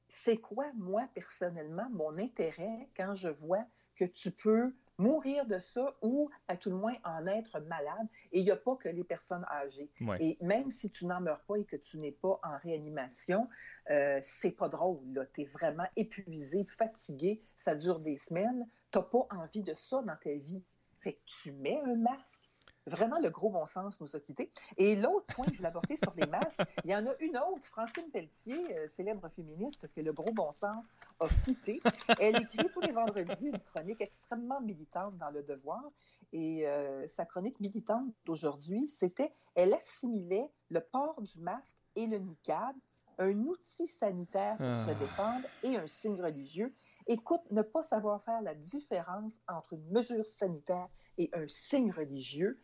c'est 0.06 0.36
quoi, 0.36 0.66
moi, 0.74 1.08
personnellement, 1.14 1.88
mon 1.90 2.18
intérêt 2.18 2.88
quand 2.96 3.14
je 3.14 3.28
vois 3.28 3.64
que 3.96 4.04
tu 4.04 4.30
peux 4.30 4.74
mourir 4.98 5.46
de 5.46 5.58
ça 5.58 5.96
ou 6.02 6.30
à 6.48 6.56
tout 6.56 6.70
le 6.70 6.76
moins 6.76 6.94
en 7.04 7.26
être 7.26 7.60
malade. 7.60 8.06
Et 8.32 8.40
il 8.40 8.44
n'y 8.44 8.50
a 8.50 8.56
pas 8.56 8.76
que 8.76 8.88
les 8.88 9.04
personnes 9.04 9.44
âgées. 9.50 9.90
Et 10.20 10.38
même 10.40 10.70
si 10.70 10.90
tu 10.90 11.06
n'en 11.06 11.20
meurs 11.20 11.42
pas 11.42 11.56
et 11.56 11.64
que 11.64 11.76
tu 11.76 11.98
n'es 11.98 12.12
pas 12.12 12.40
en 12.42 12.58
réanimation, 12.62 13.48
euh, 13.90 14.18
c'est 14.22 14.52
pas 14.52 14.68
drôle. 14.68 15.28
Tu 15.34 15.42
es 15.42 15.44
vraiment 15.44 15.86
épuisé, 15.96 16.64
fatigué, 16.64 17.40
ça 17.56 17.74
dure 17.74 18.00
des 18.00 18.18
semaines. 18.18 18.66
Tu 18.90 18.98
n'as 18.98 19.04
pas 19.04 19.26
envie 19.30 19.62
de 19.62 19.74
ça 19.74 20.02
dans 20.02 20.16
ta 20.16 20.32
vie. 20.32 20.62
Fait 21.00 21.14
que 21.14 21.20
tu 21.26 21.52
mets 21.52 21.80
un 21.84 21.96
masque 21.96 22.53
vraiment, 22.86 23.18
le 23.18 23.30
gros 23.30 23.50
bon 23.50 23.66
sens 23.66 24.00
nous 24.00 24.16
a 24.16 24.20
quittés. 24.20 24.50
Et 24.76 24.96
l'autre 24.96 25.26
point 25.34 25.46
que 25.46 25.52
je 25.52 25.58
voulais 25.58 25.68
apporter 25.68 25.96
sur 25.96 26.12
les 26.16 26.26
masques, 26.26 26.60
il 26.84 26.90
y 26.90 26.96
en 26.96 27.06
a 27.06 27.14
une 27.20 27.36
autre, 27.36 27.64
Francine 27.64 28.10
Pelletier, 28.12 28.78
euh, 28.78 28.86
célèbre 28.86 29.28
féministe 29.28 29.88
que 29.94 30.00
le 30.00 30.12
gros 30.12 30.32
bon 30.32 30.52
sens 30.52 30.88
a 31.20 31.28
quitté. 31.44 31.80
Elle 32.20 32.36
écrit 32.40 32.68
tous 32.72 32.80
les 32.80 32.92
vendredis 32.92 33.46
une 33.46 33.58
chronique 33.58 34.00
extrêmement 34.00 34.60
militante 34.60 35.16
dans 35.18 35.30
Le 35.30 35.42
Devoir. 35.42 35.84
Et 36.32 36.66
euh, 36.66 37.06
sa 37.06 37.24
chronique 37.24 37.60
militante 37.60 38.12
d'aujourd'hui, 38.24 38.88
c'était 38.88 39.32
elle 39.54 39.72
assimilait 39.72 40.50
le 40.70 40.80
port 40.80 41.20
du 41.22 41.38
masque 41.40 41.76
et 41.94 42.06
le 42.06 42.18
niqab 42.18 42.74
un 43.18 43.38
outil 43.44 43.86
sanitaire 43.86 44.56
pour 44.56 44.78
se 44.80 44.90
ah. 44.90 44.94
défendre 44.94 45.46
et 45.62 45.76
un 45.76 45.86
signe 45.86 46.20
religieux. 46.20 46.74
Écoute, 47.06 47.42
ne 47.50 47.62
pas 47.62 47.82
savoir 47.82 48.20
faire 48.22 48.42
la 48.42 48.54
différence 48.54 49.38
entre 49.48 49.74
une 49.74 49.88
mesure 49.90 50.26
sanitaire 50.26 50.88
et 51.18 51.30
un 51.32 51.46
signe 51.48 51.92
religieux, 51.92 52.60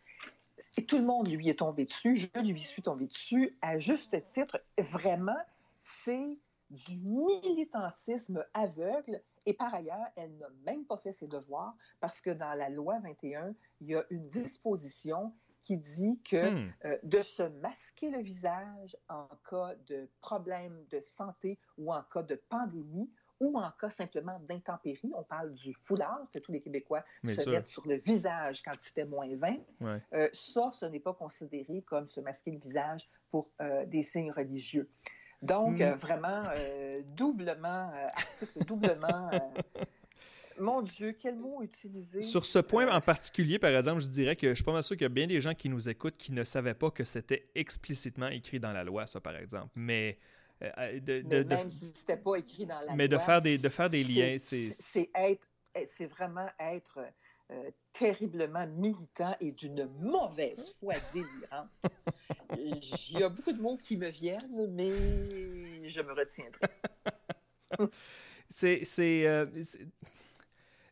et 0.76 0.84
tout 0.84 0.98
le 0.98 1.04
monde 1.04 1.28
lui 1.28 1.48
est 1.48 1.58
tombé 1.58 1.84
dessus, 1.84 2.16
je 2.16 2.40
lui 2.40 2.60
suis 2.60 2.82
tombé 2.82 3.06
dessus, 3.06 3.56
à 3.60 3.78
juste 3.78 4.24
titre. 4.26 4.60
Vraiment, 4.78 5.38
c'est 5.78 6.38
du 6.70 6.96
militantisme 6.98 8.44
aveugle. 8.54 9.20
Et 9.46 9.54
par 9.54 9.74
ailleurs, 9.74 10.06
elle 10.16 10.36
n'a 10.36 10.48
même 10.64 10.84
pas 10.84 10.96
fait 10.98 11.12
ses 11.12 11.26
devoirs 11.26 11.74
parce 12.00 12.20
que 12.20 12.30
dans 12.30 12.54
la 12.54 12.68
loi 12.68 12.98
21, 13.00 13.54
il 13.80 13.88
y 13.88 13.94
a 13.94 14.04
une 14.10 14.28
disposition 14.28 15.32
qui 15.62 15.76
dit 15.76 16.20
que 16.22 16.50
hmm. 16.50 16.72
euh, 16.84 16.98
de 17.02 17.22
se 17.22 17.42
masquer 17.42 18.10
le 18.10 18.20
visage 18.22 18.96
en 19.08 19.28
cas 19.48 19.74
de 19.88 20.08
problème 20.20 20.84
de 20.90 21.00
santé 21.00 21.58
ou 21.76 21.92
en 21.92 22.02
cas 22.02 22.22
de 22.22 22.34
pandémie 22.48 23.10
ou 23.40 23.58
en 23.58 23.70
cas 23.80 23.90
simplement 23.90 24.38
d'intempérie, 24.48 25.10
on 25.14 25.22
parle 25.22 25.52
du 25.54 25.74
foulard 25.74 26.26
que 26.32 26.38
tous 26.38 26.52
les 26.52 26.60
Québécois 26.60 27.04
se 27.24 27.48
mettent 27.48 27.68
sur 27.68 27.86
le 27.88 27.96
visage 27.96 28.62
quand 28.62 28.72
il 28.74 28.92
fait 28.92 29.04
moins 29.04 29.28
20, 29.34 29.56
euh, 30.12 30.28
ça, 30.32 30.70
ce 30.72 30.86
n'est 30.86 31.00
pas 31.00 31.14
considéré 31.14 31.82
comme 31.82 32.06
se 32.06 32.20
masquer 32.20 32.52
le 32.52 32.58
visage 32.58 33.08
pour 33.30 33.50
euh, 33.60 33.86
des 33.86 34.02
signes 34.02 34.30
religieux. 34.30 34.88
Donc, 35.42 35.80
hmm. 35.80 35.94
vraiment, 35.94 36.42
doublement, 37.16 37.90
article 38.14 38.64
doublement 38.66 39.30
mon 40.60 40.82
Dieu, 40.82 41.16
quel 41.18 41.36
mot 41.36 41.62
utiliser? 41.62 42.22
Sur 42.22 42.44
ce 42.44 42.58
point 42.58 42.86
euh, 42.86 42.92
en 42.92 43.00
particulier, 43.00 43.58
par 43.58 43.70
exemple, 43.70 44.00
je 44.00 44.08
dirais 44.08 44.36
que 44.36 44.48
je 44.48 44.54
suis 44.54 44.64
pas 44.64 44.72
mal 44.72 44.82
sûr 44.82 44.96
qu'il 44.96 45.04
y 45.04 45.06
a 45.06 45.08
bien 45.08 45.26
des 45.26 45.40
gens 45.40 45.54
qui 45.54 45.68
nous 45.68 45.88
écoutent 45.88 46.16
qui 46.16 46.32
ne 46.32 46.44
savaient 46.44 46.74
pas 46.74 46.90
que 46.90 47.04
c'était 47.04 47.48
explicitement 47.54 48.28
écrit 48.28 48.60
dans 48.60 48.72
la 48.72 48.84
loi, 48.84 49.06
ça, 49.06 49.20
par 49.20 49.36
exemple. 49.36 49.70
Mais. 49.76 50.18
Euh, 50.62 50.70
euh, 50.78 51.00
de, 51.00 51.20
de, 51.22 51.42
même 51.42 51.70
si 51.70 51.86
c'était 51.86 52.16
pas 52.16 52.36
écrit 52.36 52.66
dans 52.66 52.80
la 52.80 52.94
mais 52.94 53.08
loi. 53.08 53.18
de 53.18 53.22
faire 53.22 53.42
des, 53.42 53.58
de 53.58 53.68
faire 53.68 53.88
des 53.90 54.04
liens, 54.04 54.36
c'est. 54.38 54.70
C'est 54.72 55.10
être. 55.14 55.46
C'est 55.86 56.06
vraiment 56.06 56.48
être. 56.58 56.98
terriblement 57.92 58.66
militant 58.66 59.36
et 59.40 59.50
d'une 59.50 59.88
mauvaise 60.00 60.72
foi 60.78 60.94
délirante. 61.12 61.68
Il 62.56 63.18
y 63.18 63.22
a 63.22 63.28
beaucoup 63.28 63.52
de 63.52 63.60
mots 63.60 63.76
qui 63.76 63.96
me 63.96 64.08
viennent, 64.08 64.68
mais 64.72 65.88
je 65.88 66.00
me 66.00 66.12
retiendrai. 66.12 66.68
c'est 68.48 68.84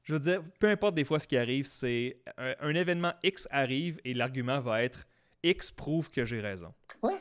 je 0.09 0.14
veux 0.14 0.20
dire, 0.20 0.42
peu 0.59 0.68
importe 0.68 0.94
des 0.94 1.04
fois 1.04 1.20
ce 1.20 1.28
qui 1.28 1.37
arrive, 1.37 1.66
c'est 1.66 2.16
un, 2.38 2.74
événement 2.74 3.12
X 3.22 3.46
arrive 3.50 4.00
et 4.04 4.14
l'argument 4.14 4.59
va 4.59 4.83
être 4.83 5.07
X 5.42 5.70
prouve 5.70 6.09
que 6.09 6.24
j'ai 6.24 6.40
raison. 6.40 6.72
Oui. 7.02 7.12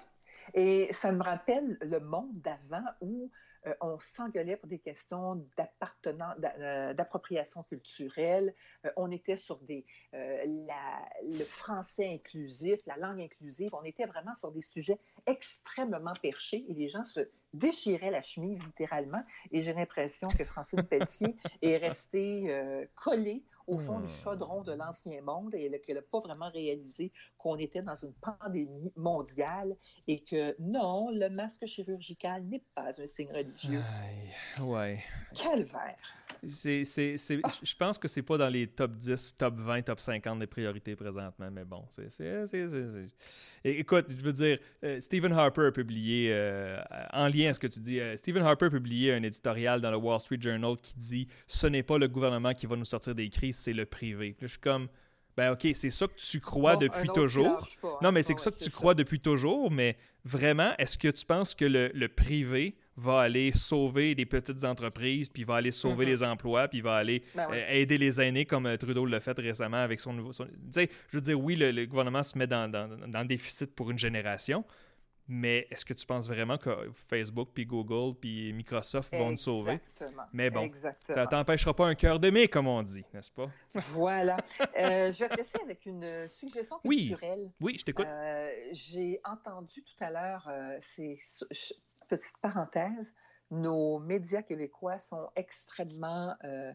Et 0.57 0.91
ça 0.91 1.11
me 1.11 1.21
rappelle 1.21 1.77
le 1.81 1.99
monde 1.99 2.41
d'avant 2.41 2.83
où 3.01 3.29
euh, 3.67 3.75
on 3.79 3.99
s'engueulait 3.99 4.57
pour 4.57 4.67
des 4.67 4.79
questions 4.79 5.45
euh, 5.59 6.93
d'appropriation 6.95 7.61
culturelle. 7.61 8.55
Euh, 8.83 8.89
on 8.97 9.11
était 9.11 9.37
sur 9.37 9.59
des, 9.59 9.85
le 10.13 11.43
français 11.43 12.11
inclusif, 12.11 12.79
la 12.87 12.97
langue 12.97 13.21
inclusive. 13.21 13.69
On 13.73 13.83
était 13.83 14.07
vraiment 14.07 14.33
sur 14.33 14.51
des 14.51 14.63
sujets 14.63 14.99
extrêmement 15.27 16.13
perchés 16.23 16.65
et 16.67 16.73
les 16.73 16.87
gens 16.87 17.03
se 17.03 17.29
déchiraient 17.53 18.09
la 18.09 18.23
chemise 18.23 18.63
littéralement. 18.65 19.23
Et 19.51 19.61
j'ai 19.61 19.73
l'impression 19.73 20.27
que 20.29 20.43
Francine 20.43 20.81
Pelletier 20.81 21.35
est 21.61 21.77
restée 21.77 22.87
collée 22.95 23.43
au 23.67 23.77
fond 23.77 23.99
du 23.99 24.05
hmm. 24.05 24.23
chaudron 24.23 24.63
de 24.63 24.73
l'ancien 24.73 25.21
monde 25.21 25.53
et 25.53 25.69
qu'elle 25.81 25.97
n'a 25.97 26.01
pas 26.01 26.19
vraiment 26.19 26.49
réalisé 26.49 27.11
qu'on 27.37 27.57
était 27.57 27.81
dans 27.81 27.95
une 27.95 28.13
pandémie 28.13 28.91
mondiale 28.95 29.75
et 30.07 30.23
que 30.23 30.55
non, 30.59 31.09
le 31.11 31.29
masque 31.29 31.65
chirurgical 31.65 32.43
n'est 32.45 32.63
pas 32.73 32.89
un 32.99 33.07
signe 33.07 33.31
religieux. 33.31 33.81
Aïe, 33.81 34.63
ouais. 34.63 35.03
Calvaire. 35.33 35.97
C'est, 36.45 36.85
c'est, 36.85 37.17
c'est, 37.17 37.41
Je 37.63 37.75
pense 37.75 37.97
que 37.97 38.07
c'est 38.07 38.21
pas 38.21 38.37
dans 38.37 38.49
les 38.49 38.67
top 38.67 38.95
10, 38.95 39.35
top 39.37 39.55
20, 39.57 39.81
top 39.83 39.99
50 39.99 40.39
des 40.39 40.47
priorités 40.47 40.95
présentement, 40.95 41.49
mais 41.51 41.65
bon. 41.65 41.83
C'est, 41.89 42.09
écoute, 43.63 44.05
je 44.09 44.23
veux 44.23 44.33
dire, 44.33 44.59
euh, 44.83 44.99
Stephen 44.99 45.31
Harper 45.31 45.67
a 45.67 45.71
publié, 45.71 46.29
euh, 46.31 46.79
en 47.11 47.27
lien 47.27 47.49
à 47.49 47.53
ce 47.53 47.59
que 47.59 47.67
tu 47.67 47.79
dis, 47.79 47.99
euh, 47.99 48.15
Stephen 48.15 48.43
Harper 48.43 48.65
a 48.65 48.69
publié 48.69 49.13
un 49.13 49.23
éditorial 49.23 49.81
dans 49.81 49.91
le 49.91 49.97
Wall 49.97 50.19
Street 50.19 50.37
Journal 50.39 50.75
qui 50.81 50.95
dit 50.95 51.27
Ce 51.47 51.67
n'est 51.67 51.83
pas 51.83 51.97
le 51.97 52.07
gouvernement 52.07 52.53
qui 52.53 52.65
va 52.65 52.75
nous 52.75 52.85
sortir 52.85 53.15
des 53.15 53.29
crises, 53.29 53.56
c'est 53.57 53.73
le 53.73 53.85
privé. 53.85 54.35
je 54.41 54.47
suis 54.47 54.59
comme. 54.59 54.87
Ben 55.35 55.51
ok, 55.51 55.67
c'est 55.75 55.91
ça 55.91 56.07
que 56.07 56.15
tu 56.15 56.39
crois 56.39 56.77
depuis 56.77 57.09
toujours. 57.09 57.69
Hein. 57.83 57.89
non, 58.01 58.11
mais 58.11 58.23
c'est 58.23 58.37
ça 58.39 58.49
que 58.49 58.57
tu 58.57 58.71
crois 58.71 58.95
depuis 58.95 59.19
toujours, 59.19 59.69
mais 59.69 59.95
vraiment, 60.25 60.73
est-ce 60.79 60.97
que 60.97 61.09
tu 61.09 61.25
penses 61.27 61.53
que 61.53 61.65
le, 61.65 61.91
le 61.93 62.07
privé 62.07 62.75
va 62.97 63.21
aller 63.21 63.51
sauver 63.51 64.15
des 64.15 64.25
petites 64.25 64.63
entreprises, 64.63 65.29
puis 65.29 65.43
va 65.43 65.57
aller 65.57 65.71
sauver 65.71 66.05
mm-hmm. 66.05 66.09
les 66.09 66.23
emplois, 66.23 66.67
puis 66.67 66.81
va 66.81 66.95
aller 66.95 67.23
ben 67.35 67.47
euh, 67.51 67.69
aider 67.69 67.99
les 67.99 68.19
aînés 68.19 68.45
comme 68.45 68.65
euh, 68.65 68.75
Trudeau 68.75 69.05
l'a 69.05 69.19
fait 69.19 69.37
récemment 69.37 69.77
avec 69.77 69.99
son 69.99 70.13
nouveau... 70.13 70.31
Tu 70.33 70.45
sais, 70.71 70.89
je 71.09 71.17
veux 71.17 71.21
dire, 71.21 71.39
oui, 71.39 71.55
le, 71.55 71.85
gouvernement 71.85 72.23
se 72.23 72.35
met 72.37 72.47
dans, 72.47 72.69
dans, 72.69 72.87
dans, 72.87 73.21
le 73.21 73.27
déficit 73.27 73.73
pour 73.75 73.91
une 73.91 73.99
génération, 73.99 74.65
mais 75.27 75.67
est-ce 75.69 75.85
que 75.85 75.93
tu 75.93 76.05
penses 76.05 76.27
vraiment 76.27 76.57
que 76.57 76.89
Facebook, 76.91 77.49
puis 77.53 77.65
Google, 77.65 78.17
puis 78.19 78.53
Microsoft 78.53 79.13
vont 79.15 79.31
nous 79.31 79.37
sauver? 79.37 79.79
Mais 80.33 80.49
bon, 80.49 80.71
ça 80.73 81.27
t'empêchera 81.27 81.73
pas 81.73 81.87
un 81.87 81.95
cœur 81.95 82.19
de 82.19 82.29
mai, 82.29 82.47
comme 82.47 82.67
on 82.67 82.81
dit, 82.83 83.05
n'est-ce 83.13 83.31
pas? 83.31 83.49
Voilà. 83.93 84.37
Euh, 84.77 85.11
je 85.11 85.19
vais 85.19 85.29
te 85.29 85.37
laisser 85.37 85.59
avec 85.63 85.85
une 85.85 86.27
suggestion 86.29 86.79
culturelle. 86.79 87.51
Oui, 87.59 87.73
oui 87.73 87.75
je 87.79 87.85
t'écoute. 87.85 88.07
J'ai 88.71 89.19
entendu 89.23 89.83
tout 89.83 90.03
à 90.03 90.11
l'heure, 90.11 90.49
c'est 90.81 91.17
petite 92.07 92.37
parenthèse, 92.41 93.13
nos 93.51 93.99
médias 93.99 94.41
québécois 94.41 94.99
sont 94.99 95.29
extrêmement 95.35 96.35
euh, 96.43 96.73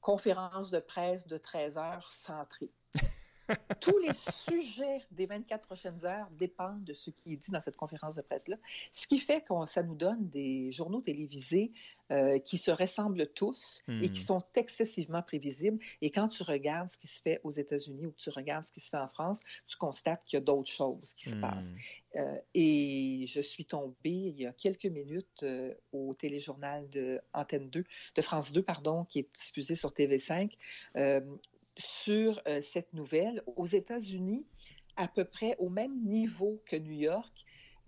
conférences 0.00 0.70
de 0.70 0.80
presse 0.80 1.26
de 1.26 1.36
13 1.36 1.76
heures 1.78 2.12
centrées. 2.12 2.72
Tous 3.80 3.98
les 3.98 4.12
sujets 4.14 5.02
des 5.10 5.26
24 5.26 5.66
prochaines 5.66 6.04
heures 6.04 6.28
dépendent 6.32 6.84
de 6.84 6.92
ce 6.92 7.10
qui 7.10 7.32
est 7.32 7.36
dit 7.36 7.50
dans 7.50 7.60
cette 7.60 7.76
conférence 7.76 8.16
de 8.16 8.22
presse-là, 8.22 8.56
ce 8.92 9.06
qui 9.06 9.18
fait 9.18 9.42
que 9.42 9.54
ça 9.66 9.82
nous 9.82 9.94
donne 9.94 10.28
des 10.28 10.70
journaux 10.72 11.00
télévisés 11.00 11.72
euh, 12.10 12.38
qui 12.38 12.56
se 12.56 12.70
ressemblent 12.70 13.26
tous 13.26 13.82
et 13.88 14.08
qui 14.08 14.22
hmm. 14.22 14.26
sont 14.26 14.42
excessivement 14.54 15.22
prévisibles. 15.22 15.78
Et 16.00 16.10
quand 16.10 16.28
tu 16.28 16.42
regardes 16.42 16.88
ce 16.88 16.96
qui 16.96 17.06
se 17.06 17.20
fait 17.20 17.40
aux 17.44 17.50
États-Unis 17.50 18.06
ou 18.06 18.14
tu 18.16 18.30
regardes 18.30 18.62
ce 18.62 18.72
qui 18.72 18.80
se 18.80 18.88
fait 18.88 18.96
en 18.96 19.08
France, 19.08 19.42
tu 19.66 19.76
constates 19.76 20.24
qu'il 20.24 20.38
y 20.38 20.42
a 20.42 20.44
d'autres 20.44 20.70
choses 20.70 21.12
qui 21.14 21.28
se 21.28 21.36
hmm. 21.36 21.40
passent. 21.40 21.72
Euh, 22.16 22.38
et 22.54 23.24
je 23.26 23.40
suis 23.42 23.66
tombée 23.66 24.10
il 24.10 24.40
y 24.40 24.46
a 24.46 24.52
quelques 24.52 24.86
minutes 24.86 25.42
euh, 25.42 25.74
au 25.92 26.14
téléjournal 26.14 26.88
de 26.88 27.20
Antenne 27.34 27.68
2, 27.68 27.84
de 28.14 28.22
France 28.22 28.52
2, 28.52 28.62
pardon, 28.62 29.04
qui 29.04 29.18
est 29.18 29.28
diffusé 29.34 29.74
sur 29.76 29.90
TV5 29.90 30.56
sur 31.78 32.40
euh, 32.46 32.60
cette 32.60 32.92
nouvelle. 32.92 33.42
Aux 33.56 33.66
États-Unis, 33.66 34.46
à 34.96 35.08
peu 35.08 35.24
près 35.24 35.56
au 35.58 35.68
même 35.68 36.02
niveau 36.04 36.62
que 36.66 36.76
New 36.76 36.92
York, 36.92 37.32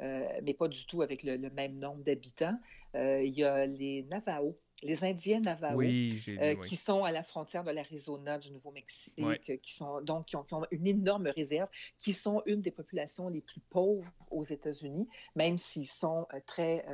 euh, 0.00 0.26
mais 0.42 0.55
pas 0.55 0.68
du 0.68 0.87
tout 0.87 1.03
avec 1.03 1.22
le, 1.22 1.38
même 1.50 1.79
nombre 1.79 2.03
d'habitants, 2.03 2.59
euh, 2.94 3.22
il 3.22 3.35
y 3.35 3.44
a 3.44 3.66
les 3.66 4.05
Navajos 4.05 4.57
les 4.83 5.05
Indiens 5.05 5.40
Navajo, 5.40 5.83
euh, 5.83 6.55
qui 6.57 6.77
sont 6.77 7.05
à 7.05 7.12
la 7.12 7.23
frontière 7.23 7.64
de 7.64 7.71
l'Arizona, 7.71 8.38
du 8.38 8.51
Nouveau-Mexique, 8.51 9.51
euh, 9.51 9.57
qui 9.57 9.73
sont 9.75 10.01
donc 10.01 10.27
qui 10.27 10.37
ont, 10.37 10.47
une 10.71 10.87
énorme 10.87 11.29
réserve, 11.29 11.69
qui 11.99 12.12
sont 12.12 12.43
une 12.47 12.61
des 12.61 12.71
populations 12.71 13.29
les 13.29 13.40
plus 13.40 13.61
pauvres 13.61 14.11
aux 14.31 14.45
États-Unis, 14.45 15.09
même 15.35 15.59
s'ils 15.59 15.87
sont 15.87 16.27
euh, 16.35 16.40
très 16.47 16.85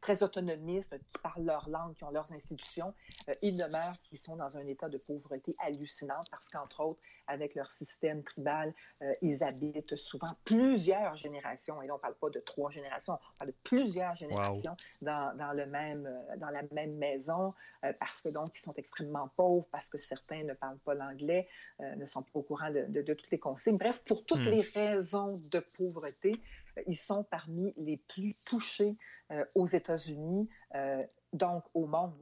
très 0.00 0.22
autonomistes, 0.22 0.96
qui 1.06 1.18
parlent 1.22 1.44
leur 1.44 1.68
langue, 1.68 1.94
qui 1.94 2.04
ont 2.04 2.10
leurs 2.10 2.30
institutions, 2.32 2.94
ils 3.42 3.56
demeurent 3.56 4.00
qu'ils 4.02 4.18
sont 4.18 4.36
dans 4.36 4.56
un 4.56 4.66
état 4.68 4.88
de 4.88 4.98
pauvreté 4.98 5.54
hallucinant 5.58 6.20
parce 6.30 6.48
qu'entre 6.48 6.80
autres, 6.80 7.00
avec 7.26 7.54
leur 7.54 7.70
système 7.70 8.22
tribal, 8.22 8.74
ils 9.22 9.42
habitent 9.42 9.96
souvent 9.96 10.32
plusieurs 10.44 11.16
générations. 11.16 11.80
Et 11.82 11.86
là, 11.86 11.94
on 11.94 11.96
ne 11.96 12.00
parle 12.00 12.14
pas 12.14 12.30
de 12.30 12.40
trois 12.40 12.70
générations, 12.70 13.14
on 13.14 13.38
parle 13.38 13.50
de 13.50 13.56
plusieurs 13.62 14.14
générations 14.14 14.76
dans, 15.00 15.36
dans, 15.36 15.52
le 15.52 15.66
même 15.66 16.08
dans 16.38 16.50
la 16.50 16.62
même 16.72 16.96
maison 16.96 17.31
euh, 17.84 17.92
parce 17.98 18.20
que 18.20 18.28
donc 18.28 18.56
ils 18.56 18.60
sont 18.60 18.74
extrêmement 18.76 19.28
pauvres, 19.36 19.66
parce 19.70 19.88
que 19.88 19.98
certains 19.98 20.44
ne 20.44 20.54
parlent 20.54 20.78
pas 20.78 20.94
l'anglais, 20.94 21.48
euh, 21.80 21.94
ne 21.96 22.06
sont 22.06 22.22
pas 22.22 22.30
au 22.34 22.42
courant 22.42 22.70
de, 22.70 23.02
toutes 23.02 23.30
les 23.30 23.38
consignes. 23.38 23.78
Bref, 23.78 24.02
pour 24.04 24.24
toutes 24.24 24.46
hmm. 24.46 24.50
les 24.50 24.60
raisons 24.60 25.36
de 25.50 25.58
pauvreté, 25.76 26.40
euh, 26.78 26.82
ils 26.86 26.96
sont 26.96 27.24
parmi 27.24 27.72
les 27.76 27.96
plus 27.96 28.34
touchés 28.44 28.96
aux 29.54 29.66
États-Unis, 29.66 30.46
donc 31.32 31.64
au 31.72 31.86
monde. 31.86 32.12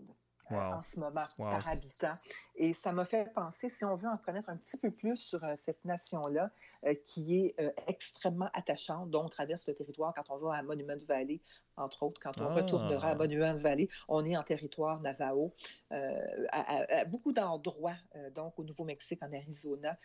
En 0.50 0.82
ce 0.82 0.98
moment 0.98 1.26
par 1.36 1.68
habitant. 1.68 2.14
Et 2.56 2.72
ça 2.72 2.92
m'a 2.92 3.04
fait 3.04 3.32
penser, 3.32 3.70
si 3.70 3.84
on 3.84 3.96
veut 3.96 4.08
en 4.08 4.18
connaître 4.18 4.50
un 4.50 4.56
petit 4.56 4.76
peu 4.76 4.90
plus 4.90 5.16
sur 5.16 5.40
cette 5.56 5.82
nation-là, 5.84 6.50
qui 7.04 7.38
est 7.38 7.56
extrêmement 7.86 8.50
attachante, 8.52 9.10
dont 9.10 9.24
on 9.24 9.28
traverse 9.28 9.66
le 9.66 9.74
territoire 9.74 10.12
quand 10.14 10.30
on 10.30 10.38
va 10.38 10.56
à 10.56 10.62
Monument 10.62 10.98
Valley, 11.06 11.40
entre 11.76 12.02
autres, 12.02 12.20
quand 12.20 12.38
on 12.40 12.54
retournera 12.54 13.08
à 13.08 13.12
ah. 13.12 13.14
Monument 13.14 13.56
Valley, 13.56 13.88
on 14.08 14.24
est 14.26 14.36
en 14.36 14.42
territoire 14.42 15.00
Navajo, 15.00 15.54
à, 15.90 17.04
beaucoup 17.06 17.32
d'endroits, 17.32 17.96
donc 18.34 18.58
au 18.58 18.64
Nouveau-Mexique, 18.64 19.22
en 19.22 19.32
Arizona 19.32 19.96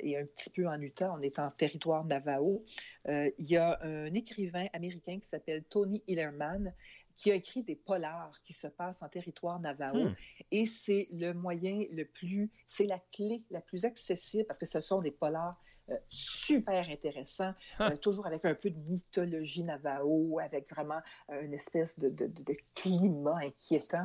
et 0.00 0.18
un 0.18 0.26
petit 0.26 0.50
peu 0.50 0.68
en 0.68 0.80
Utah, 0.80 1.12
on 1.12 1.22
est 1.22 1.38
en 1.38 1.50
territoire 1.50 2.04
Navajo. 2.04 2.64
il 3.06 3.32
y 3.38 3.56
a 3.56 3.78
un 3.82 4.12
écrivain 4.12 4.66
américain 4.72 5.18
qui 5.18 5.28
s'appelle 5.28 5.64
Tony 5.64 6.02
Hillerman, 6.06 6.74
qui 7.16 7.30
a 7.30 7.34
écrit 7.34 7.62
des 7.62 7.76
polars 7.76 8.38
qui 8.42 8.52
se 8.52 8.66
passent 8.66 9.02
en 9.02 9.08
territoire 9.08 9.58
Navajo. 9.58 10.10
Hmm. 10.10 10.14
Et 10.50 10.66
c'est 10.66 11.08
le 11.10 11.32
moyen 11.32 11.84
le 11.92 12.04
plus, 12.04 12.50
c'est 12.66 12.86
la 12.86 13.00
clé 13.12 13.44
la 13.50 13.60
plus 13.60 13.84
accessible 13.84 14.44
parce 14.46 14.58
que 14.58 14.66
ce 14.66 14.80
sont 14.80 15.00
des 15.00 15.10
polars 15.10 15.56
euh, 15.88 15.96
super 16.08 16.88
intéressants, 16.88 17.54
ah. 17.78 17.92
euh, 17.92 17.96
toujours 17.96 18.26
avec 18.26 18.44
un 18.44 18.54
peu 18.54 18.70
de 18.70 18.78
mythologie 18.90 19.62
Navajo, 19.62 20.40
avec 20.40 20.68
vraiment 20.68 21.00
euh, 21.30 21.42
une 21.42 21.54
espèce 21.54 21.96
de, 21.96 22.08
de, 22.08 22.26
de 22.26 22.56
climat 22.74 23.38
inquiétant. 23.38 24.04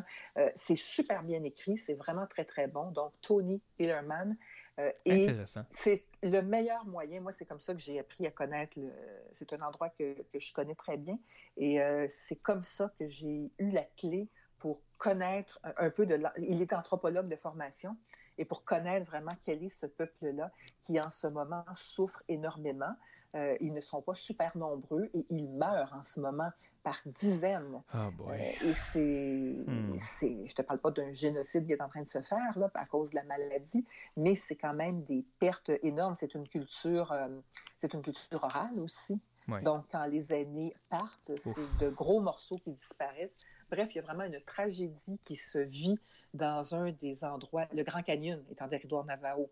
c'est 0.56 0.78
super 0.78 1.24
bien 1.24 1.43
écrit, 1.43 1.80
c'est 1.80 1.95
vraiment 1.95 2.28
très, 2.28 2.45
très 2.45 2.67
bon. 2.67 2.91
Donc, 2.91 3.13
Tony 3.21 3.62
Hillerman, 3.80 4.38
euh, 4.82 4.91
et 5.06 5.28
c'est 5.70 6.06
le 6.24 6.41
meilleur 6.41 6.86
moyen. 6.86 7.22
Moi, 7.22 7.32
c'est 7.32 7.46
comme 7.46 7.60
ça 7.60 7.74
que 7.74 7.80
j'ai 7.80 8.00
appris 8.00 8.26
à 8.26 8.32
connaître. 8.32 8.74
Le... 8.78 8.91
C'est 9.34 9.54
un 9.54 9.65
endroit 9.65 9.89
que, 9.89 10.22
que, 10.32 10.39
je 10.39 10.54
connais 10.54 10.76
très 10.76 10.98
bien. 10.98 11.20
Et 11.58 11.82
euh, 11.82 12.08
c'est 12.10 12.38
comme 12.38 12.63
ça 12.63 12.91
que 13.00 13.08
j'ai 13.08 13.52
eu 13.60 13.72
la 13.72 13.84
clé 13.84 14.30
pour 14.60 14.82
connaître 14.98 15.60
un, 15.78 15.89
peu 15.89 16.06
de. 16.06 16.22
Il 16.38 16.62
est 16.62 16.74
anthropologue 16.74 17.28
de 17.28 17.36
formation. 17.36 17.98
Et 18.38 18.46
pour 18.46 18.63
connaître 18.63 19.06
vraiment 19.06 19.34
quel 19.46 19.63
est 19.63 19.70
ce 19.70 19.86
peuple-là 19.86 20.52
qui, 20.86 21.00
en 21.00 21.12
ce 21.12 21.28
moment, 21.28 21.63
souffre 21.76 22.24
énormément. 22.28 22.96
Euh, 23.36 23.56
ils 23.62 23.74
ne 23.74 23.82
sont 23.82 24.02
pas 24.02 24.13
super 24.13 24.56
nombreux 24.58 25.10
et 25.13 25.26
ils 25.30 25.50
meurent 25.50 25.94
en 25.94 26.04
ce 26.04 26.20
moment 26.20 26.50
par 26.84 27.00
dizaines. 27.06 27.82
Oh 27.94 28.32
et 28.34 28.74
c'est, 28.74 29.00
hmm. 29.00 29.98
je 30.46 30.54
te 30.54 30.62
parle 30.62 30.80
pas 30.80 30.91
d'un 30.91 31.12
génocide 31.12 31.65
qui 31.65 31.74
est 31.74 31.82
en 31.82 31.89
train 31.89 32.02
de 32.02 32.10
se 32.10 32.22
faire 32.22 32.58
là, 32.58 32.70
à 32.74 32.86
cause 32.86 33.12
de 33.12 33.15
la 33.15 33.24
maladie, 33.24 33.86
mais 34.17 34.36
c'est 34.36 34.56
quand 34.56 34.74
même 34.74 35.04
des 35.04 35.24
pertes 35.39 35.72
énormes. 35.84 36.15
C'est 36.15 36.34
une 36.34 36.48
culture, 36.48 37.12
euh, 37.12 37.28
c'est 37.78 37.94
une 37.94 38.02
culture 38.02 38.44
orale 38.44 38.80
aussi. 38.80 39.22
Donc, 39.63 39.86
quand 39.91 40.06
les 40.06 40.34
aînés 40.34 40.74
partent, 40.89 41.32
c'est 41.36 41.78
de 41.80 41.89
gros 41.89 42.22
morceaux 42.22 42.58
qui 42.58 42.72
disparaissent. 42.72 43.36
Bref, 43.72 43.88
il 43.92 43.96
y 43.96 44.00
a 44.00 44.02
vraiment 44.02 44.24
une 44.24 44.42
tragédie 44.42 45.18
qui 45.24 45.38
se 45.38 45.58
vit 45.58 45.98
dans 46.34 46.76
un 46.76 46.92
des 46.92 47.24
endroits. 47.24 47.68
Le 47.74 47.84
Grand 47.84 48.04
Canyon 48.04 48.44
est 48.52 48.62
en 48.62 48.68
territoire 48.68 49.06
Navajo. 49.06 49.50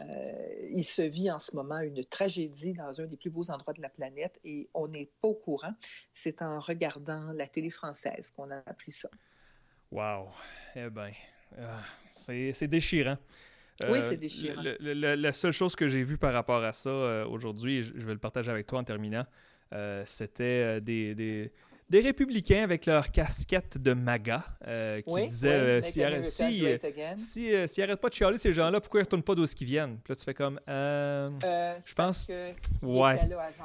Euh, 0.00 0.68
il 0.70 0.84
se 0.84 1.02
vit 1.02 1.30
en 1.30 1.38
ce 1.38 1.54
moment 1.54 1.80
une 1.80 2.04
tragédie 2.04 2.72
dans 2.72 3.00
un 3.00 3.06
des 3.06 3.16
plus 3.16 3.30
beaux 3.30 3.50
endroits 3.50 3.74
de 3.74 3.82
la 3.82 3.88
planète 3.90 4.38
et 4.44 4.68
on 4.72 4.88
n'est 4.88 5.10
pas 5.20 5.28
au 5.28 5.34
courant. 5.34 5.74
C'est 6.12 6.40
en 6.40 6.60
regardant 6.60 7.32
la 7.32 7.46
télé 7.46 7.68
française 7.68 8.30
qu'on 8.30 8.48
a 8.48 8.62
appris 8.64 8.92
ça. 8.92 9.10
Wow! 9.90 10.28
Eh 10.74 10.88
bien, 10.88 11.12
ah, 11.58 11.82
c'est 12.10 12.68
déchirant. 12.68 13.18
oui, 13.88 14.00
c'est 14.00 14.14
euh, 14.14 14.16
déchirant. 14.16 14.62
la 14.80 15.32
seule 15.32 15.52
chose 15.52 15.76
que 15.76 15.88
j'ai 15.88 16.04
vue 16.04 16.18
par 16.18 16.32
rapport 16.32 16.62
à 16.62 16.72
ça 16.72 16.90
euh, 16.90 17.26
aujourd'hui, 17.26 17.82
je, 17.82 18.06
vais 18.06 18.12
le 18.12 18.18
partager 18.18 18.50
avec 18.50 18.66
toi 18.66 18.78
en 18.78 18.84
terminant, 18.84 19.26
c'était 20.04 20.80
des, 20.80 21.14
des 21.14 21.52
républicains 22.00 22.62
avec 22.62 22.86
leur 22.86 23.10
casquette 23.10 23.78
de 23.78 23.94
MAGA 23.94 24.44
euh, 24.66 25.00
qui 25.00 25.26
disaient 25.26 25.82
si, 25.82 26.02
si, 27.16 27.68
si, 27.68 27.82
arrêtent 27.82 28.00
pas 28.00 28.08
de 28.08 28.14
chialer 28.14 28.38
ces 28.38 28.52
gens-là, 28.52 28.80
pourquoi 28.80 29.00
ils 29.00 29.04
retournent 29.04 29.22
pas 29.22 29.34
d'où 29.34 29.44
ils 29.44 29.66
viennent? 29.66 29.98
Puis 30.04 30.12
là, 30.12 30.16
tu 30.16 30.24
fais 30.24 30.34
comme 30.34 30.60
euh, 30.68 31.30
euh, 31.44 31.74
Je 31.84 31.94
pense. 31.94 32.30
Ouais. 32.82 33.18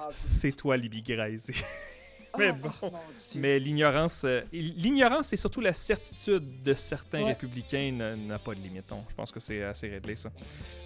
C'est 0.09 0.53
toi, 0.53 0.77
Libby 0.77 1.01
Grace. 1.01 1.51
mais 2.37 2.51
oh, 2.51 2.69
bon. 2.81 2.91
mais 3.35 3.59
l'ignorance, 3.59 4.25
l'ignorance 4.51 5.33
et 5.33 5.37
surtout 5.37 5.61
la 5.61 5.73
certitude 5.73 6.63
de 6.63 6.73
certains 6.73 7.25
républicains 7.25 7.91
n'a 7.91 8.39
pas 8.39 8.53
de 8.55 8.59
limite. 8.59 8.91
Je 9.09 9.15
pense 9.15 9.31
que 9.31 9.39
c'est 9.39 9.63
assez 9.63 9.87
réglé, 9.89 10.15
ça. 10.15 10.29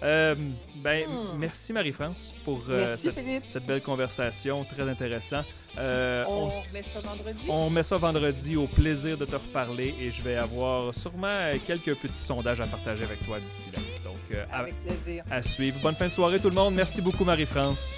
ben, 0.00 1.08
hmm. 1.08 1.38
merci 1.38 1.72
Marie-France 1.72 2.34
pour 2.44 2.62
cette, 2.96 3.14
cette, 3.48 3.66
belle 3.66 3.82
conversation, 3.82 4.64
très 4.64 4.88
intéressant. 4.88 5.42
Euh, 5.76 6.24
on, 6.26 6.46
met 6.72 6.82
ça 6.82 7.00
vendredi? 7.00 7.44
On 7.48 7.70
met 7.70 7.82
ça 7.82 7.96
vendredi. 7.98 8.56
Au 8.56 8.66
plaisir 8.66 9.16
de 9.16 9.24
te 9.24 9.36
reparler 9.36 9.94
et 10.00 10.10
je 10.10 10.22
vais 10.22 10.36
avoir 10.36 10.94
sûrement 10.94 11.52
quelques 11.66 11.94
petits 11.96 12.18
sondages 12.18 12.60
à 12.60 12.66
partager 12.66 13.04
avec 13.04 13.24
toi 13.24 13.38
d'ici 13.38 13.70
là. 13.70 13.78
Donc, 14.02 14.16
euh, 14.32 14.44
avec 14.52 14.74
à, 14.74 14.92
plaisir. 14.92 15.24
à 15.30 15.42
suivre. 15.42 15.78
Bonne 15.80 15.94
fin 15.94 16.06
de 16.06 16.12
soirée 16.12 16.40
tout 16.40 16.48
le 16.48 16.54
monde. 16.54 16.74
Merci 16.74 17.00
beaucoup 17.02 17.24
Marie-France. 17.24 17.94